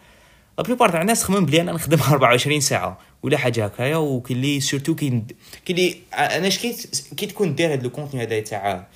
la 0.58 0.64
plupart 0.64 0.88
تاع 0.88 1.00
الناس 1.00 1.20
تخمم 1.20 1.46
بلي 1.46 1.60
أنا 1.60 1.72
نخدم 1.72 1.98
24 2.10 2.60
ساعة 2.60 2.98
ولا 3.22 3.38
حاجة 3.38 3.64
هكايا. 3.64 3.96
وكلي 3.96 4.60
surtout 4.60 4.94
كي 4.94 5.22
كلي 5.68 5.96
أنا 6.14 6.48
شكيت 6.48 7.02
كي 7.16 7.26
تكون 7.26 7.54
دير 7.54 7.72
هاد 7.72 7.82
le 7.82 7.90
contenu 7.90 8.22
هذا 8.22 8.40
تاع 8.40 8.86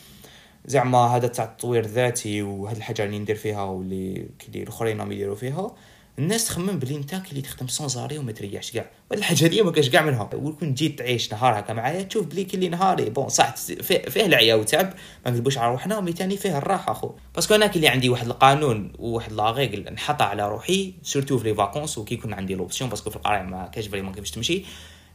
زعما 0.70 0.98
هذا 0.98 1.28
تاع 1.28 1.44
التطوير 1.44 1.84
الذاتي 1.84 2.42
وهاد 2.42 2.76
الحاجة 2.76 3.04
اللي 3.04 3.18
ندير 3.18 3.36
فيها 3.36 3.62
واللي 3.62 4.26
كي 4.38 4.62
الأخرين 4.62 4.98
راهم 4.98 5.12
يديروا 5.12 5.34
فيها 5.34 5.74
الناس 6.18 6.44
تخمم 6.44 6.78
بلي 6.78 6.96
انت 6.96 7.14
كي 7.14 7.40
تخدم 7.40 7.68
سون 7.68 8.18
وما 8.18 8.32
تريحش 8.32 8.70
كاع. 8.70 8.90
الحاجة 9.12 9.46
هذه 9.46 9.62
ما 9.62 9.70
كاش 9.70 9.90
كاع 9.90 10.02
منها. 10.02 10.30
وكون 10.34 10.74
جيت 10.74 10.98
تعيش 10.98 11.32
نهار 11.32 11.58
هكا 11.58 11.72
معايا 11.72 12.02
تشوف 12.02 12.26
بلي 12.26 12.44
كي 12.44 12.68
نهاري 12.68 13.10
bon 13.10 13.28
صح 13.28 13.56
فيه, 13.56 14.26
العيا 14.26 14.54
وتعب 14.54 14.92
ما 15.26 15.30
نكذبوش 15.30 15.58
على 15.58 15.72
روحنا 15.72 16.00
mais 16.00 16.12
تاني 16.12 16.36
فيه 16.36 16.58
الراحة 16.58 16.92
خو 16.92 17.12
parce 17.34 17.47
que 17.47 17.54
أنا 17.54 17.66
كي 17.66 17.88
عندي 17.88 18.08
واحد 18.08 18.26
القانون 18.26 18.92
وواحد 18.98 19.32
لا 19.32 19.90
نحطها 19.90 20.26
على 20.26 20.48
روحي 20.48 20.94
surtout 21.02 21.38
في 21.38 21.48
les 21.48 21.54
vacances 21.54 21.98
وكي 21.98 22.14
يكون 22.14 22.34
عندي 22.34 22.54
l'option 22.54 22.90
parce 22.90 23.03
que 23.03 23.10
في 23.10 23.16
القرايه 23.16 23.42
ما 23.42 23.66
كاش 23.66 23.88
vraiment 23.88 24.14
كيفاش 24.14 24.30
تمشي 24.30 24.64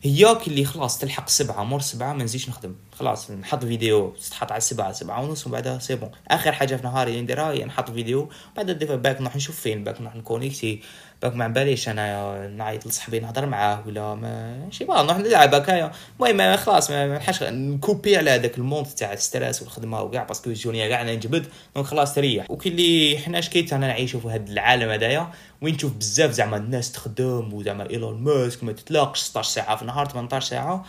هي 0.05 0.35
كي 0.35 0.49
اللي 0.51 0.65
خلاص 0.65 0.99
تلحق 0.99 1.29
سبعة 1.29 1.63
مور 1.63 1.81
سبعة 1.81 2.13
ما 2.13 2.23
نزيدش 2.23 2.49
نخدم. 2.49 2.75
خلاص 2.99 3.31
نحط 3.31 3.65
فيديو 3.65 4.15
تحط 4.31 4.51
على 4.51 4.61
سبعة 4.61 4.91
سبعة 4.91 5.21
ونص 5.23 5.45
ومن 5.45 5.53
بعدها 5.53 5.79
c'est 5.79 5.95
bon. 5.95 6.11
آخر 6.27 6.51
حاجة 6.51 6.75
في 6.75 6.83
نهاري 6.83 7.21
نديرها 7.21 7.51
هي 7.51 7.65
نحط 7.65 7.91
فيديو 7.91 8.29
بعد 8.55 8.83
بالك 8.83 9.21
نروح 9.21 9.35
نشوف 9.35 9.59
فيلم 9.59 9.83
بالك 9.83 10.01
نروح 10.01 10.15
ن 10.15 10.22
connecter 10.22 10.81
بالك 11.21 11.35
ما 11.35 11.47
باليش 11.47 11.89
أنا 11.89 12.47
نعيط 12.47 12.87
لصاحبي 12.87 13.19
نهضر 13.19 13.45
معاه 13.45 13.83
ولا 13.87 14.15
ما 14.15 14.67
شي 14.71 14.85
با 14.85 15.03
نروح 15.03 15.17
نلعب 15.17 15.55
هكايا 15.55 15.91
المهم 16.21 16.57
خلاص 16.57 16.91
ما 16.91 17.17
نحاش 17.17 17.43
نكوبي 17.43 18.17
على 18.17 18.31
هذاك 18.31 18.57
ال 18.57 18.63
mode 18.63 18.87
تاع 18.87 19.13
ال 19.13 19.20
stress 19.20 19.61
والخدمة 19.61 20.01
وكاع 20.01 20.23
parce 20.23 20.39
que 20.40 20.49
ال 20.49 20.54
journée 20.54 20.87
كاع 20.87 21.01
أنا 21.01 21.15
نجبد. 21.15 21.47
donc 21.75 21.87
خلاص 21.87 22.13
تريح. 22.13 22.51
وكي 22.51 22.69
اللي 22.69 23.17
حنا 23.19 23.41
شكيت 23.41 23.73
أنا 23.73 23.87
نعيشوا 23.87 24.19
في 24.19 24.27
هذا 24.27 24.51
العالم 24.51 24.89
هذايا 24.89 25.31
وين 25.61 25.77
تشوف 25.77 25.93
بزاف 25.93 26.31
زعما 26.31 26.57
الناس 26.57 26.91
تخدم 26.91 27.53
وزعما 27.53 27.89
إيلون 27.89 28.23
ماسك 28.23 28.63
ما 28.63 28.71
تتلاقش 28.71 29.19
16 29.19 29.49
ساعة 29.51 29.75
في 29.75 29.81
18 30.03 30.45
ساعة 30.45 30.85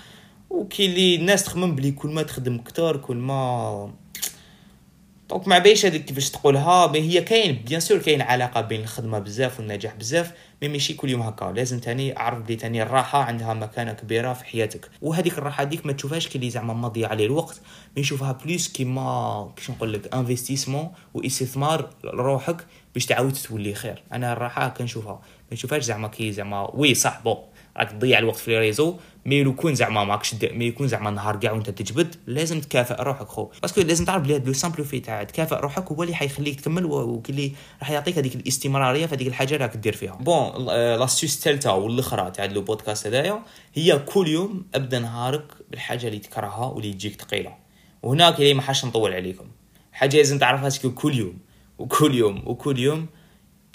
وكي 0.50 0.86
اللي 0.86 1.16
الناس 1.16 1.44
تخمم 1.44 1.74
بلي 1.76 1.90
كل 1.90 2.08
ما 2.08 2.22
تخدم 2.22 2.58
كثر 2.58 2.96
كل 2.96 3.16
ما 3.16 3.90
donc 5.30 5.48
ما 5.48 5.58
بايش 5.58 5.86
هذيك 5.86 6.04
كيفاش 6.04 6.30
تقولها 6.30 6.86
mais 6.86 7.00
هي 7.00 7.20
كاين 7.20 7.62
bien 7.68 7.80
sûr 7.80 7.98
كاين 7.98 8.22
علاقة 8.22 8.60
بين 8.60 8.80
الخدمة 8.80 9.18
بزاف 9.18 9.58
والنجاح 9.58 9.94
بزاف 9.94 10.32
mais 10.62 10.68
ماشي 10.68 10.94
كل 10.94 11.10
يوم 11.10 11.22
هكا. 11.22 11.44
لازم 11.44 11.78
تاني 11.78 12.18
أعرف 12.18 12.38
بلي 12.38 12.56
تاني 12.56 12.82
الراحة 12.82 13.22
عندها 13.22 13.54
مكانة 13.54 13.92
كبيرة 13.92 14.32
في 14.32 14.44
حياتك. 14.44 14.90
وهذيك 15.02 15.38
الراحة 15.38 15.64
ديك 15.64 15.86
ما 15.86 15.92
تشوفهاش 15.92 16.28
كي 16.28 16.50
زعما 16.50 16.74
مضيع 16.74 17.08
عليه 17.08 17.26
الوقت 17.26 17.60
mais 17.96 18.02
نشوفها 18.02 18.32
plus 18.32 18.68
كيما 18.68 19.52
كيش 19.56 19.70
نقول 19.70 19.92
لك 19.92 20.14
investissement 20.14 20.92
واستثمار 21.14 21.90
لروحك 22.04 22.66
باش 22.94 23.06
تعاود 23.06 23.32
تولي 23.32 23.74
خير. 23.74 24.02
أنا 24.12 24.32
الراحة 24.32 24.68
كنشوفها. 24.68 25.12
ما 25.50 25.52
نشوفهاش 25.52 25.82
زعما 25.82 26.08
كي 26.08 26.32
زعما 26.32 26.70
oui 26.74 26.94
صح 26.94 27.20
bon 27.24 27.36
راك 27.76 27.90
تضيع 27.90 28.18
الوقت 28.18 28.36
في 28.36 28.58
réseaux 28.58 28.96
mais 29.26 29.42
لوكون 29.42 29.74
زعما 29.74 30.04
ماكش 30.04 30.34
mais 30.34 30.66
يكون 30.66 30.88
زعما 30.88 31.10
نهار 31.10 31.36
كاع 31.36 31.52
وانت 31.52 31.70
تجبد 31.70 32.14
لازم 32.26 32.60
تكافئ 32.60 33.02
روحك 33.02 33.26
خو. 33.26 33.50
parce 33.62 33.74
que 33.74 33.80
لازم 33.80 34.04
تعرف 34.04 34.22
بلي 34.22 34.38
le 34.38 34.52
simple 34.52 34.84
fait 34.84 35.00
تاع 35.00 35.22
تكافئ 35.22 35.56
روحك 35.56 35.92
هو 35.92 36.02
اللي 36.02 36.14
حيخليك 36.14 36.60
تكمل 36.60 36.84
وكلي 36.84 37.52
راح 37.80 37.90
يعطيك 37.90 38.18
هذيك 38.18 38.34
الاستمرارية 38.34 39.06
في 39.06 39.14
هذيك 39.14 39.28
الحاجة 39.28 39.56
راك 39.56 39.76
دير 39.76 39.96
فيها. 39.96 40.14
bon 40.14 40.66
l'astuce 40.66 41.36
الثالثه 41.36 41.74
والأخرى 41.74 42.30
تاع 42.30 42.44
le 42.44 42.60
podcast 42.60 43.06
هذايا 43.06 43.42
هي 43.74 43.98
كل 43.98 44.28
يوم 44.28 44.66
أبدأ 44.74 44.98
نهارك 44.98 45.44
بالحاجة 45.70 46.06
اللي 46.06 46.18
تكرهها 46.18 46.66
واللي 46.66 46.92
تجيك 46.92 47.22
ثقيلة. 47.22 47.54
وهنا 48.02 48.30
كي 48.30 48.54
ما 48.54 48.62
حاش 48.62 48.84
نطول 48.84 49.12
عليكم. 49.12 49.46
حاجة 49.92 50.16
لازم 50.16 50.38
تعرفها 50.38 50.90
كل 50.90 51.14
يوم 51.14 51.38
وكل 51.78 52.14
يوم 52.14 52.42
وكل 52.46 52.78
يوم 52.78 53.06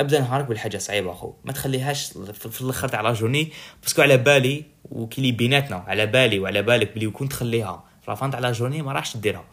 ابدا 0.01 0.19
نهارك 0.19 0.45
بالحاجة 0.45 0.77
صعيبة 0.77 1.11
أخو. 1.11 1.33
ما 1.45 1.51
تخليهاش 1.51 2.11
في 2.33 2.61
الآخر 2.61 2.87
تاع 2.87 3.01
la 3.01 3.13
journée 3.13 3.51
parce 3.83 3.94
que 3.94 4.01
على 4.01 4.17
بالي 4.17 4.63
وكلي 4.91 5.31
بيناتنا 5.31 5.75
على 5.87 6.05
بالي 6.05 6.39
وعلى 6.39 6.61
بالك 6.61 6.95
بلي 6.95 7.09
كون 7.09 7.29
تخليها. 7.29 7.83
la 8.07 8.17
fin 8.17 8.31
تاع 8.31 8.39
la 8.39 8.51
journée 8.51 8.81
ما 8.81 8.91
راحش 8.91 9.17
ديرها 9.17 9.43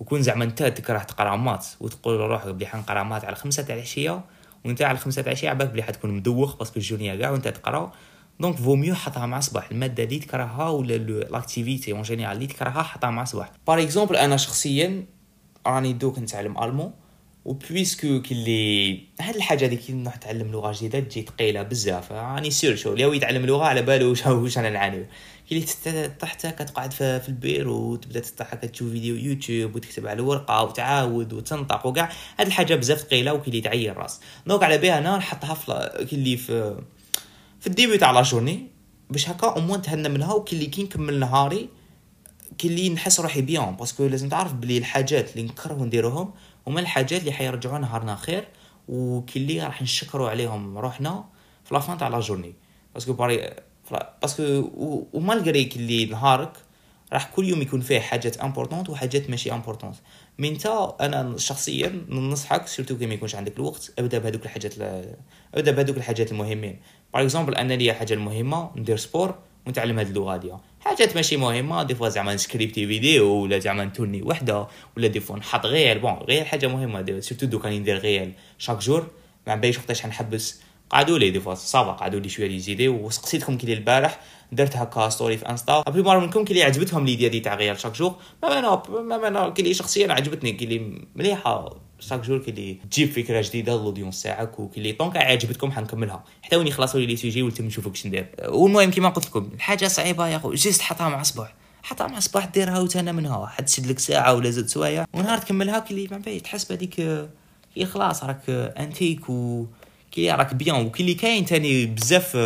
وكون 0.00 0.22
زعما 0.22 0.44
أنت 0.44 0.62
تكره 0.62 0.98
تقرا 0.98 1.36
maths 1.36 1.66
وتقول 1.80 2.18
لروحك 2.18 2.48
بلي 2.48 2.66
حنقرا 2.66 3.02
مات 3.02 3.24
على 3.24 3.36
خمسة 3.36 3.62
تاع 3.62 3.76
العشية 3.76 4.24
وأنت 4.64 4.82
على 4.82 4.98
خمسة 4.98 5.22
تاع 5.22 5.32
العشية 5.32 5.50
عباك 5.50 5.68
بلي 5.68 5.82
حتكون 5.82 6.10
مدوخ 6.10 6.56
parce 6.56 6.68
que 6.68 6.76
ال 6.76 6.81
journée 6.81 7.18
كاع 7.18 7.30
وأنت 7.30 7.48
تقرا. 7.48 7.92
donc 8.40 8.56
vaut 8.56 8.74
mieux 8.74 8.94
حطها 8.94 9.26
مع 9.26 9.40
صباح. 9.40 9.70
المادة 9.70 10.04
اللي 10.04 10.18
تكرهها 10.18 10.68
ولا 10.68 10.94
l'activité 10.98 11.92
en 11.92 12.02
général 12.02 12.32
اللي 12.32 12.46
تكرهها 12.46 12.82
حطها 12.82 13.10
مع 13.10 13.24
صباح. 13.24 13.50
par 13.66 13.82
exemple 13.82 14.16
أنا 14.16 14.36
شخصيا 14.36 15.04
راني 15.66 15.92
دوك 15.92 16.18
نتعلم 16.18 16.62
allemand 16.62 16.92
و 17.44 17.54
puisque 17.54 18.22
كلي 18.22 19.00
هاد 19.20 19.36
الحاجة 19.36 19.64
اللي 19.64 19.76
كي 19.76 19.92
نروح 19.92 20.16
نتعلم 20.16 20.52
لغة 20.52 20.72
جديدة 20.72 21.00
تجي 21.00 21.22
ثقيله 21.22 21.62
بزاف. 21.62 22.12
راني 22.12 22.50
sûr 22.50 22.76
شو 22.76 22.92
اللي 22.92 23.16
يتعلم 23.16 23.46
لغة 23.46 23.64
على 23.64 23.82
باله 23.82 24.28
واش 24.28 24.58
أنا 24.58 24.70
نعاني. 24.70 25.06
كي 25.48 25.66
طحت 26.20 26.46
كتقعد 26.46 26.92
في 26.92 27.28
البيرو 27.28 27.74
وتبدأ 27.74 28.20
تطيح 28.20 28.54
تشوف 28.54 28.90
فيديو 28.90 29.16
يوتيوب 29.16 29.74
وتكتب 29.74 30.06
على 30.06 30.22
ورقه 30.22 30.62
وتعاود 30.62 31.32
وتنطق 31.32 31.86
وكاع 31.86 32.12
هاد 32.38 32.46
الحاجة 32.46 32.74
بزاف 32.74 32.98
ثقيله 32.98 33.32
وكي 33.32 33.60
تعير 33.60 33.92
الراس. 33.92 34.20
donc 34.46 34.62
على 34.62 34.78
بها 34.78 34.98
أنا 34.98 35.16
نحطها 35.16 35.54
في 35.54 36.06
كي 36.10 36.36
في 36.36 36.82
في 37.60 37.66
ال 37.66 37.71
début 37.71 37.98
تاع 37.98 38.10
la 38.10 38.22
journée 38.22 38.66
باش 39.10 39.28
هكا 39.28 39.46
au 39.46 39.60
moins 39.60 39.82
تهنى 39.82 40.08
منها 40.08 40.34
وكي 40.34 40.66
كي 40.66 40.82
نكمل 40.82 41.18
نهاري 41.18 41.68
كي 42.58 42.88
نحس 42.88 43.20
روحي 43.20 43.42
bien 43.42 43.76
parce 43.76 43.95
que 43.95 44.06
لازم 44.06 44.28
تعرف 44.28 44.52
بلي 44.52 44.78
الحاجات 44.78 45.32
اللي 45.32 45.42
نكرهو 45.42 45.84
نديروهم 45.84 46.32
هما 46.66 46.80
الحاجات 46.80 47.20
اللي 47.20 47.32
حيرجعوا 47.32 47.78
نهارنا 47.78 48.16
خير 48.16 48.48
وكلي 48.88 49.60
راح 49.60 49.82
نشكروا 49.82 50.30
عليهم 50.30 50.78
روحنا 50.78 51.24
في 51.64 51.74
la 51.74 51.84
fin 51.84 51.98
تاع 51.98 52.08
la 52.08 52.20
journée. 52.20 52.54
parce 52.94 53.05
que 53.05 53.12
باري 53.12 53.50
parce 54.22 54.52
que 54.52 54.70
و 55.12 55.19
malgré 55.19 55.64
كلي 55.64 56.04
نهارك 56.04 56.52
راح 57.12 57.30
كل 57.36 57.48
يوم 57.48 57.62
يكون 57.62 57.80
فيه 57.80 58.00
حاجات 58.00 58.36
importantes 58.36 58.90
وحاجات 58.90 59.30
ماشي 59.30 59.52
importantes 59.52 59.94
mais 60.38 60.48
انت 60.48 60.66
أنا 61.00 61.38
شخصيا 61.38 62.04
ننصحك 62.08 62.66
surtout 62.66 62.98
كي 62.98 63.06
ما 63.06 63.14
يكونش 63.14 63.34
عندك 63.34 63.56
الوقت 63.56 63.92
أبدأ 63.98 64.18
بهذوك 64.18 64.44
الحاجات 64.44 64.74
أبدأ 65.54 65.70
بهذوك 65.72 65.96
الحاجات 65.96 66.32
المهمين. 66.32 66.80
par 67.14 67.22
exemple 67.22 67.54
أنا 67.54 67.74
ليا 67.74 67.92
حاجة 67.92 68.14
المهمه 68.14 68.70
ندير 68.76 68.96
sport 68.96 69.34
ونتعلم 69.66 69.98
هذه 69.98 70.08
اللغة 70.08 70.36
ديال 70.36 70.58
حاجات 70.84 71.16
ماشي 71.16 71.36
مهمه 71.36 71.82
دي 71.82 71.94
فوا 71.94 72.08
زعما 72.08 72.34
نسكريبتي 72.34 72.86
فيديو 72.86 73.26
ولا 73.26 73.58
زعما 73.58 73.84
نتوني 73.84 74.22
وحدة 74.22 74.66
ولا 74.96 75.06
دي 75.08 75.20
فوا 75.20 75.36
نحط 75.36 75.66
غير. 75.66 75.98
بون 75.98 76.12
غير 76.12 76.44
حاجة 76.44 76.66
مهمة 76.66 77.20
سورتو 77.20 77.46
دو 77.46 77.58
كان 77.58 77.72
ندير 77.72 77.98
غير 77.98 78.32
شاك 78.58 78.78
جور 78.78 79.06
ما 79.46 79.54
باليش 79.54 79.78
وقتاش 79.78 80.02
حنحبس. 80.02 80.60
قعدوا 80.90 81.18
لي 81.18 81.30
دي 81.30 81.40
فوا 81.40 81.54
صافا 81.54 81.92
قعدوا 81.92 82.20
لي 82.20 82.28
شوية 82.28 82.48
لي 82.48 82.88
وسقسيتكم 82.88 83.56
كي 83.56 83.72
البارح. 83.72 84.20
درت 84.52 84.76
هكا 84.76 85.08
ستوري 85.08 85.36
في 85.36 85.48
انستا 85.48 85.82
ابري 85.86 86.02
مرة 86.02 86.18
منكم 86.18 86.44
كي 86.44 86.62
عجبتهم 86.62 87.06
ليديا 87.06 87.28
دي 87.28 87.40
تاع 87.40 87.54
غير 87.54 87.74
شاك 87.74 87.92
جور 87.92 88.14
ما 88.42 88.58
أنا 88.58 88.82
ما 89.02 89.28
أنا 89.28 89.48
كي 89.48 89.74
شخصيا 89.74 90.12
عجبتني 90.12 90.52
كي 90.52 91.00
مليحة. 91.16 91.81
شاك 92.08 92.20
جور 92.20 92.38
كي 92.38 92.78
تجيب 92.90 93.10
فكره 93.12 93.40
جديده 93.42 93.76
للوديونس 93.76 94.22
تاعك 94.22 94.60
وكي 94.60 94.92
طونك 94.92 95.16
عجبتكم 95.16 95.72
حنكملها 95.72 96.24
حتى 96.42 96.56
وين 96.56 96.66
يخلصوا 96.66 97.00
لي 97.00 97.16
سوجي 97.16 97.42
ولت 97.42 97.60
نشوفوا 97.60 97.92
كش 97.92 98.06
ندير 98.06 98.26
والمهم 98.48 98.90
كيما 98.90 99.08
قلت 99.08 99.26
لكم 99.26 99.50
الحاجة 99.54 99.86
صعيبه 99.86 100.28
يا 100.28 100.38
خو 100.38 100.54
جيست 100.54 100.82
حطها 100.82 101.08
مع 101.08 101.22
صباح 101.22 101.54
حطها 101.82 102.06
مع 102.06 102.20
صباح 102.20 102.44
ديرها 102.44 102.78
وتهنى 102.80 103.12
منها 103.12 103.46
حد 103.46 103.64
تشد 103.64 103.86
لك 103.86 103.98
ساعه 103.98 104.34
ولا 104.34 104.50
زاد 104.50 104.66
سوايع 104.66 105.04
ونهار 105.14 105.38
تكملها 105.38 105.78
كي 105.78 106.08
ما 106.10 106.38
تحس 106.38 106.64
بهذيك 106.64 106.94
كي 107.74 107.86
خلاص 107.86 108.24
راك 108.24 108.42
انتيك 108.48 109.30
و 109.30 109.66
كي 110.10 110.30
راك 110.30 110.54
bien 110.54 110.86
وكي 110.86 111.14
كاين 111.14 111.44
تاني 111.44 111.86
بزاف 111.86 112.36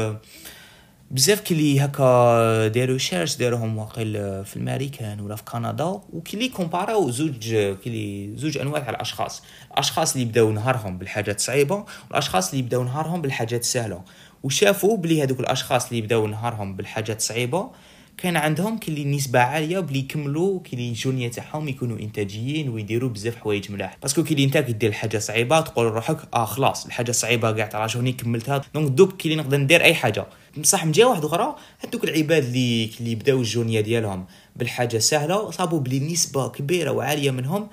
بزاف 1.11 1.41
كلي 1.41 1.81
هكا 1.85 2.69
داروا 2.69 2.99
recherche 2.99 3.37
داروهم 3.37 3.79
واقيل 3.79 4.13
في 4.45 4.57
الأمريكان 4.57 5.21
ولا 5.21 5.37
في 5.37 5.45
كندا 5.45 5.85
وكلي 5.85 6.49
كومباراو 6.49 7.11
زوج 7.11 7.57
كلي 7.85 8.33
زوج 8.37 8.59
أنواع 8.59 8.81
تاع 8.81 8.91
الأشخاص. 8.91 9.43
الأشخاص 9.73 10.15
اللي 10.15 10.25
بداو 10.25 10.53
نهارهم 10.53 10.99
بالحاجات 10.99 11.37
الصعيبه 11.37 11.85
والأشخاص 12.09 12.51
اللي 12.51 12.63
بداو 12.63 12.85
نهارهم 12.85 13.23
بالحاجات 13.23 13.61
السهله 13.61 14.03
وشافوا 14.43 14.97
بلي 14.97 15.23
هذوك 15.23 15.41
الأشخاص 15.41 15.89
اللي 15.89 16.01
بداو 16.01 16.27
نهارهم 16.27 16.77
بالحاجات 16.77 17.17
الصعيبه 17.17 17.71
كان 18.19 18.37
عندهم 18.37 18.79
كلي 18.79 19.05
نسبة 19.05 19.39
عالية 19.39 19.81
بلي 19.81 19.99
يكملوا 19.99 20.61
كلي 20.61 20.89
ال 20.89 20.94
journée 20.94 21.29
تاعهم 21.29 21.69
يكونوا 21.69 21.99
إنتاجيين 21.99 22.69
ويديروا 22.69 23.11
بزاف 23.11 23.37
حوايج 23.37 23.73
ملاح. 23.73 23.99
parce 24.03 24.17
que 24.17 24.25
كي 24.25 24.45
انت 24.45 24.59
كدير 24.59 24.93
حاجة 24.93 25.19
صعيبة 25.19 25.61
تقول 25.61 25.87
لروحك 25.87 26.19
آه 26.35 26.45
خلاص 26.45 26.87
الحاجة 26.87 27.11
الصعيبة 27.11 27.53
كاع 27.53 27.67
تاع 27.67 27.87
journée 27.87 28.13
كملتها. 28.13 28.63
donc 28.75 28.91
دوك 28.91 29.17
كي 29.17 29.35
نقدر 29.35 29.57
ندير 29.57 29.83
أي 29.83 29.95
حاجة. 29.95 30.27
بصح 30.59 30.85
من 30.85 30.93
جهة 30.93 31.05
واحدة 31.05 31.27
أخرى 31.27 31.57
هذوك 31.79 32.05
العباد 32.05 32.45
اللي 32.45 32.91
اللي 33.01 33.15
بداو 33.15 33.41
ال 33.41 33.46
journée 33.46 33.81
ديالهم 33.81 34.27
بالحاجة 34.57 34.99
سهلة 34.99 35.51
صابوا 35.51 35.81
بلي 35.81 36.01
نسبة 36.01 36.49
كبيرة 36.49 36.91
وعالية 36.91 37.31
منهم 37.31 37.69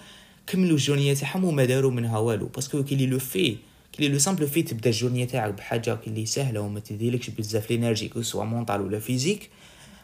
كملوا 0.48 0.78
ال 0.78 0.82
journée 0.82 1.14
تاعهم 1.14 1.44
وما 1.44 1.66
داروا 1.66 1.92
منها 1.92 2.18
والو. 2.18 2.46
parce 2.46 2.70
que 2.70 2.84
كي 2.84 2.96
لي 2.96 3.06
le 3.06 3.20
fait 3.20 3.58
كي 3.92 4.08
le 4.08 4.18
simple 4.18 4.48
fait 4.48 4.62
تبدا 4.62 4.90
ال 4.90 4.94
journée 4.94 5.26
تاعك 5.26 5.54
بحاجة 5.54 5.96
كي 5.96 6.26
سهلة 6.26 6.60
وما 6.60 6.80
تديلكش 6.80 7.30
بزاف 7.30 7.72
l'énergie 7.72 8.08
que 8.08 8.22
ce 8.22 8.29
soit 8.29 8.44
mentale 8.44 8.82
ولا 8.82 9.00
physique 9.00 9.50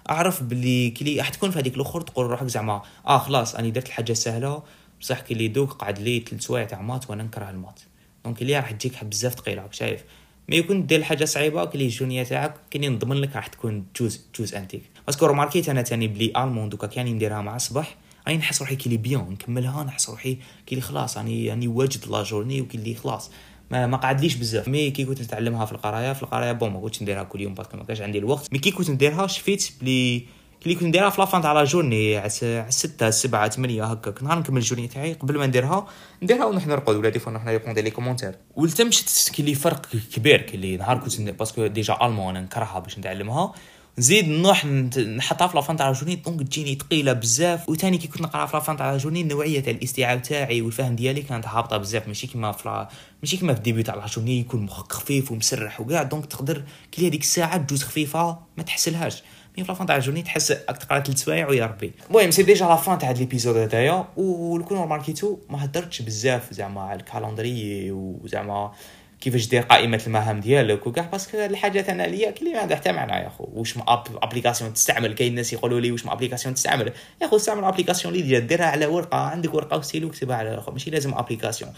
أعرف 0.10 0.43
بلي 0.43 0.89
كي 0.89 1.17
راح 1.17 1.30
تكون 1.30 1.52
في 1.52 1.60
هذيك 1.60 1.76
الأخر 1.76 2.02
تقول 2.02 2.26
روحك 2.26 2.48
زعما 2.48 2.82
آه 3.08 3.17
خلاص 3.17 3.56
أني 3.56 3.72
درت 3.72 3.88
الحاجة 3.88 4.13
سهلة 4.13 4.63
بصح 5.02 5.19
كي 5.19 5.48
دوك 5.48 5.72
قعد 5.72 6.00
لي 6.00 6.19
ثلاث 6.30 6.41
سوايع 6.41 6.65
تاع 6.65 6.82
maths 6.82 7.10
وأنا 7.10 7.24
نكره 7.24 7.50
ال 7.50 7.54
maths. 7.54 7.80
donc 8.26 8.41
اللي 8.41 8.56
راح 8.56 8.72
تجيك 8.72 9.04
بزاف 9.04 9.34
ثقيله 9.34 9.67
شايف. 9.72 10.04
mais 10.50 10.58
كون 10.58 10.86
دير 10.86 11.04
حاجة 11.04 11.26
صعيبة 11.26 11.65
كلي 11.65 11.86
ال 11.86 11.90
journée 11.90 12.24
تاعك 12.24 12.54
كاين 12.72 12.91
نضمن 12.91 13.17
لك 13.17 13.36
راح 13.36 13.48
تكون 13.48 13.86
جوز 14.00 14.22
جوز 14.39 14.56
أنتيك. 14.56 14.84
parce 15.06 15.18
que 15.18 15.26
روماركيت 15.26 15.69
أنا 15.69 15.82
تاني 15.82 16.08
بلي 16.08 16.34
allemand 16.38 16.69
دوكا 16.69 16.88
كان 16.88 17.06
نديرها 17.06 17.41
مع 17.41 17.56
الصباح 17.56 17.95
راني 18.28 18.38
نحس 18.38 18.62
روحي 18.62 18.76
كي 18.76 18.89
لي 18.89 18.98
bien 18.98 19.30
نكملها 19.30 19.84
نحس 19.84 20.10
روحي 20.10 20.38
كي 20.65 20.76
لي 20.76 20.82
خلاص 20.82 21.17
راني 21.17 21.50
راني 21.50 21.67
واجد 21.67 22.08
la 22.08 22.24
journée 22.24 22.62
وكي 22.62 22.78
لي 22.78 22.95
خلاص. 22.95 23.32
ما 23.71 23.88
ما 23.88 23.97
قعدليش 23.97 24.36
بزاف. 24.36 24.67
mais 24.67 24.91
كي 24.91 25.05
كنت 25.05 25.21
نتعلمها 25.21 25.65
في 25.65 25.71
القراية 25.71 26.13
في 26.13 26.23
القراية 26.23 26.51
bon 26.52 26.69
ما 26.73 26.79
كنتش 26.79 27.01
نديرها 27.01 27.23
كل 27.23 27.41
يوم 27.41 27.53
parce 27.54 27.68
que 27.68 27.78
ما 27.77 27.84
كانش 27.84 28.01
عندي 28.01 28.17
الوقت. 28.17 28.53
mais 28.54 28.60
كي 28.60 28.71
كنت 28.71 28.89
نديرها 28.89 29.27
شفيت 29.27 29.69
بلي 29.82 30.25
كلي 30.63 30.75
كنت 30.75 30.84
نديرها 30.84 31.10
في 31.10 31.21
la 31.22 31.30
fin 31.30 31.41
تاع 31.41 31.53
la 31.54 31.63
journée 31.63 32.17
على 32.17 32.29
6 32.69 33.10
7 33.10 33.49
8 33.49 33.84
هكاك. 33.84 34.23
نهار 34.23 34.39
نكمل 34.39 34.58
ال 34.58 34.61
journée 34.61 34.88
تاعي 34.88 35.13
قبل 35.13 35.38
ما 35.38 35.45
نديرها 35.47 35.88
نديرها 36.23 36.45
ونروح 36.45 36.67
نرقد 36.67 36.95
ولا 36.95 37.10
des 37.10 37.19
fois 37.19 37.32
نروح 37.32 37.45
نريبوندي 37.45 37.82
les 37.82 37.91
commentaires 37.91 38.36
ولتمشت 38.55 39.32
كي 39.32 39.43
لي 39.43 39.55
فرق 39.55 39.82
كبير 40.15 40.41
كي 40.41 40.77
نهار 40.77 40.97
كنت 40.97 41.21
parce 41.22 41.50
que 41.50 41.67
déjà 41.67 41.98
allemand 42.02 42.36
أنا 42.36 42.45
نكرهها 42.45 42.79
باش 42.79 42.99
نتعلمها 42.99 43.53
نزيد 44.00 44.28
نروح 44.28 44.66
نحطها 44.66 45.48
في 45.48 45.56
la 45.56 45.64
fin 45.64 45.78
تاع 45.78 45.92
journée 45.91 46.15
donc 46.15 46.48
تجيني 46.48 46.76
ثقيله 46.76 47.14
بزاف. 47.14 47.70
وثاني 47.70 47.98
كي 47.98 48.08
كنت 48.08 48.22
نقرا 48.22 48.46
في 48.46 48.58
la 48.58 48.65
fin 48.65 48.78
تاع 48.78 48.98
journée 48.98 49.22
النوعية 49.22 49.60
تاع 49.60 49.72
الاستيعاب 49.72 50.22
تاعي 50.22 50.62
والفهم 50.62 50.96
ديالي 50.96 51.22
كانت 51.22 51.48
هابطة 51.48 51.78
بزاف. 51.78 52.08
ماشي 52.08 52.28
كيما 52.28 52.52
في 52.52 52.88
ماشي 53.24 53.38
كيما 53.38 53.54
في 53.54 53.58
ال 53.58 53.62
début 53.62 53.84
تاع 53.84 54.06
journée 54.06 54.39
يكون 54.40 54.62
مخك 54.62 54.92
خفيف 54.92 55.32
ومسرح 55.32 55.82
وكاع. 55.82 56.04
donc 56.04 56.26
تقدر 56.26 56.64
كي 56.92 57.08
هذيك 57.08 57.22
الساعة 57.22 57.58
تجوز 57.58 57.84
خفيفة 57.84 58.40
ما 58.58 58.64
تحسلهاش. 58.64 59.24
mais 59.58 59.63
في 59.64 59.72
la 59.72 59.78
fin 59.78 59.88
تاع 59.88 59.96
ال 59.95 59.99
journée 59.99 60.22
تحس 60.22 60.48
تقرا 60.48 61.00
ثلاث 61.00 61.18
سوايع 61.18 61.50
ويا 61.50 61.66
ربي. 61.66 61.92
المهم 62.10 62.32
c'est 62.32 62.43
déjà 62.43 62.65
la 62.65 62.79
fin 62.79 63.00
تاع 63.00 63.10
هاد 63.10 63.18
l'épisode 63.17 63.58
هدايا. 63.58 64.08
ولكون 64.18 64.88
ماركيتو 64.88 65.38
ما 65.50 65.66
هدرتش 65.66 66.02
بزاف 66.02 66.54
زعما 66.54 66.82
على 66.82 67.00
ال 67.00 67.08
calendrier 67.08 67.91
وزعما 67.92 68.72
كيفاش 69.21 69.47
دير 69.47 69.62
قائمة 69.62 70.01
المهام 70.08 70.39
ديالك 70.39 70.88
وكاع 70.88 71.05
parce 71.06 71.26
que 71.26 71.38
الحاجات 71.38 71.89
أنا 71.89 72.03
ليا 72.03 72.32
كلي 72.32 72.53
ما 72.53 72.60
عندها 72.60 72.77
حتى 72.77 72.91
معنى 72.91 73.23
يا 73.23 73.29
خو 73.29 73.49
واش 73.53 73.77
ما 73.77 74.03
application 74.24 74.74
تستعمل؟ 74.73 75.13
كاين 75.13 75.32
الناس 75.32 75.53
يقولوا 75.53 75.79
لي 75.79 75.91
واش 75.91 76.05
ما 76.05 76.13
application 76.13 76.56
تستعمل؟ 76.55 76.93
يا 77.21 77.27
خو 77.27 77.36
استعمل 77.36 77.63
application 77.63 78.15
اللي 78.15 78.39
ديرها 78.39 78.65
على 78.65 78.86
ورقة 78.86 79.17
عندك 79.17 79.53
ورقة 79.53 79.77
وستيلو 79.77 80.10
كتبها 80.10 80.36
على 80.36 80.63
ماشي 80.71 80.89
لازم 80.89 81.13
application 81.13 81.72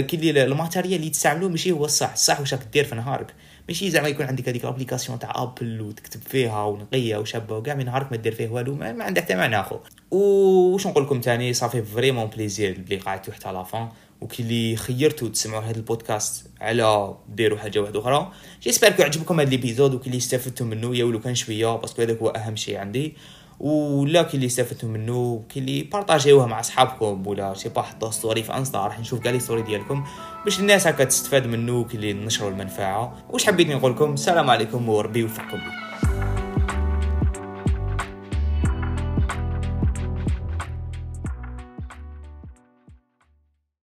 كي 0.00 0.16
اللي 0.16 0.44
ال 0.44 0.50
matériel 0.50 0.94
اللي 0.94 1.10
تستعملو 1.10 1.48
ماشي 1.48 1.72
هو 1.72 1.84
الصح. 1.84 2.12
الصح 2.12 2.40
واش 2.40 2.54
راك 2.54 2.62
دير 2.72 2.84
في 2.84 2.94
نهارك. 2.94 3.34
ماشي 3.68 3.90
زعما 3.90 4.08
يكون 4.08 4.26
عندك 4.26 4.48
هذيك 4.48 4.64
ال 4.64 4.69
application 4.69 5.18
تاع 5.18 5.32
Apple 5.42 5.80
وتكتب 5.80 6.20
فيها 6.20 6.64
ونقية 6.64 7.16
وشابة 7.16 7.56
وكاع 7.56 7.74
من 7.74 7.84
نهارك 7.84 8.12
ما 8.12 8.16
دير 8.16 8.34
فيه 8.34 8.48
والو 8.48 8.74
ما, 8.74 8.92
ما 8.92 9.04
عندها 9.04 9.22
حتى 9.22 9.34
معنى 9.34 9.60
أخو. 9.60 9.78
وش 10.10 10.86
نقول 10.86 11.04
لكم 11.04 11.20
ثاني 11.20 11.52
ça 11.52 11.62
fait 11.62 11.82
vraiment 11.82 12.26
plaisir 12.26 12.70
اللي 12.70 12.96
قعدتو 12.96 13.32
حتى 13.32 13.52
la 13.52 13.66
fin 13.66 13.88
وكي 14.20 14.42
اللي 14.42 14.76
خيرتوا 14.76 15.28
تسمعوا 15.28 15.62
هذا 15.62 15.76
البودكاست 15.76 16.50
على 16.60 17.14
ديروا 17.28 17.58
حاجة 17.58 17.78
واحدة 17.78 18.00
أخرى. 18.00 18.32
j'espère 18.62 18.94
يعجبكم 19.00 19.40
هذا 19.40 19.48
ال 19.48 19.54
épisode 19.54 19.94
وكي 19.94 20.06
اللي 20.06 20.18
استفدتوا 20.18 20.66
منه 20.66 20.96
يا 20.96 21.04
ولو 21.04 21.20
كان 21.20 21.34
شوية 21.34 21.76
parce 21.76 21.92
que 21.92 22.02
هذاك 22.02 22.18
هو 22.18 22.28
أهم 22.28 22.56
شيء 22.56 22.76
عندي. 22.76 23.14
ولا 23.60 24.22
كي 24.22 24.34
اللي 24.34 24.46
استفدتوا 24.46 24.88
منه 24.88 25.42
كي 25.48 25.60
اللي 25.60 25.82
بارطاجيوه 25.82 26.46
مع 26.46 26.60
أصحابكم. 26.60 27.26
ولا 27.26 27.54
je 27.54 27.59
sais 27.59 27.68
pas 27.68 27.82
حطوا 27.82 28.10
story 28.10 28.42
في 28.42 28.56
انستا 28.56 28.78
راح 28.78 29.00
نشوف 29.00 29.20
كاع 29.20 29.32
les 29.32 29.40
stories 29.40 29.62
ديالكم. 29.62 30.04
باش 30.44 30.60
الناس 30.60 30.86
هكا 30.86 31.04
تستفاد 31.04 31.46
منه 31.46 31.84
كي 31.84 31.96
اللي 31.96 32.12
نشروا 32.12 32.50
المنفعة. 32.50 33.24
واش 33.30 33.44
حبيت 33.44 33.68
نقول 33.68 33.92
لكم 33.92 34.14
السلام 34.14 34.50
عليكم 34.50 34.88
وربي 34.88 35.20
يوفقكم. 35.20 35.83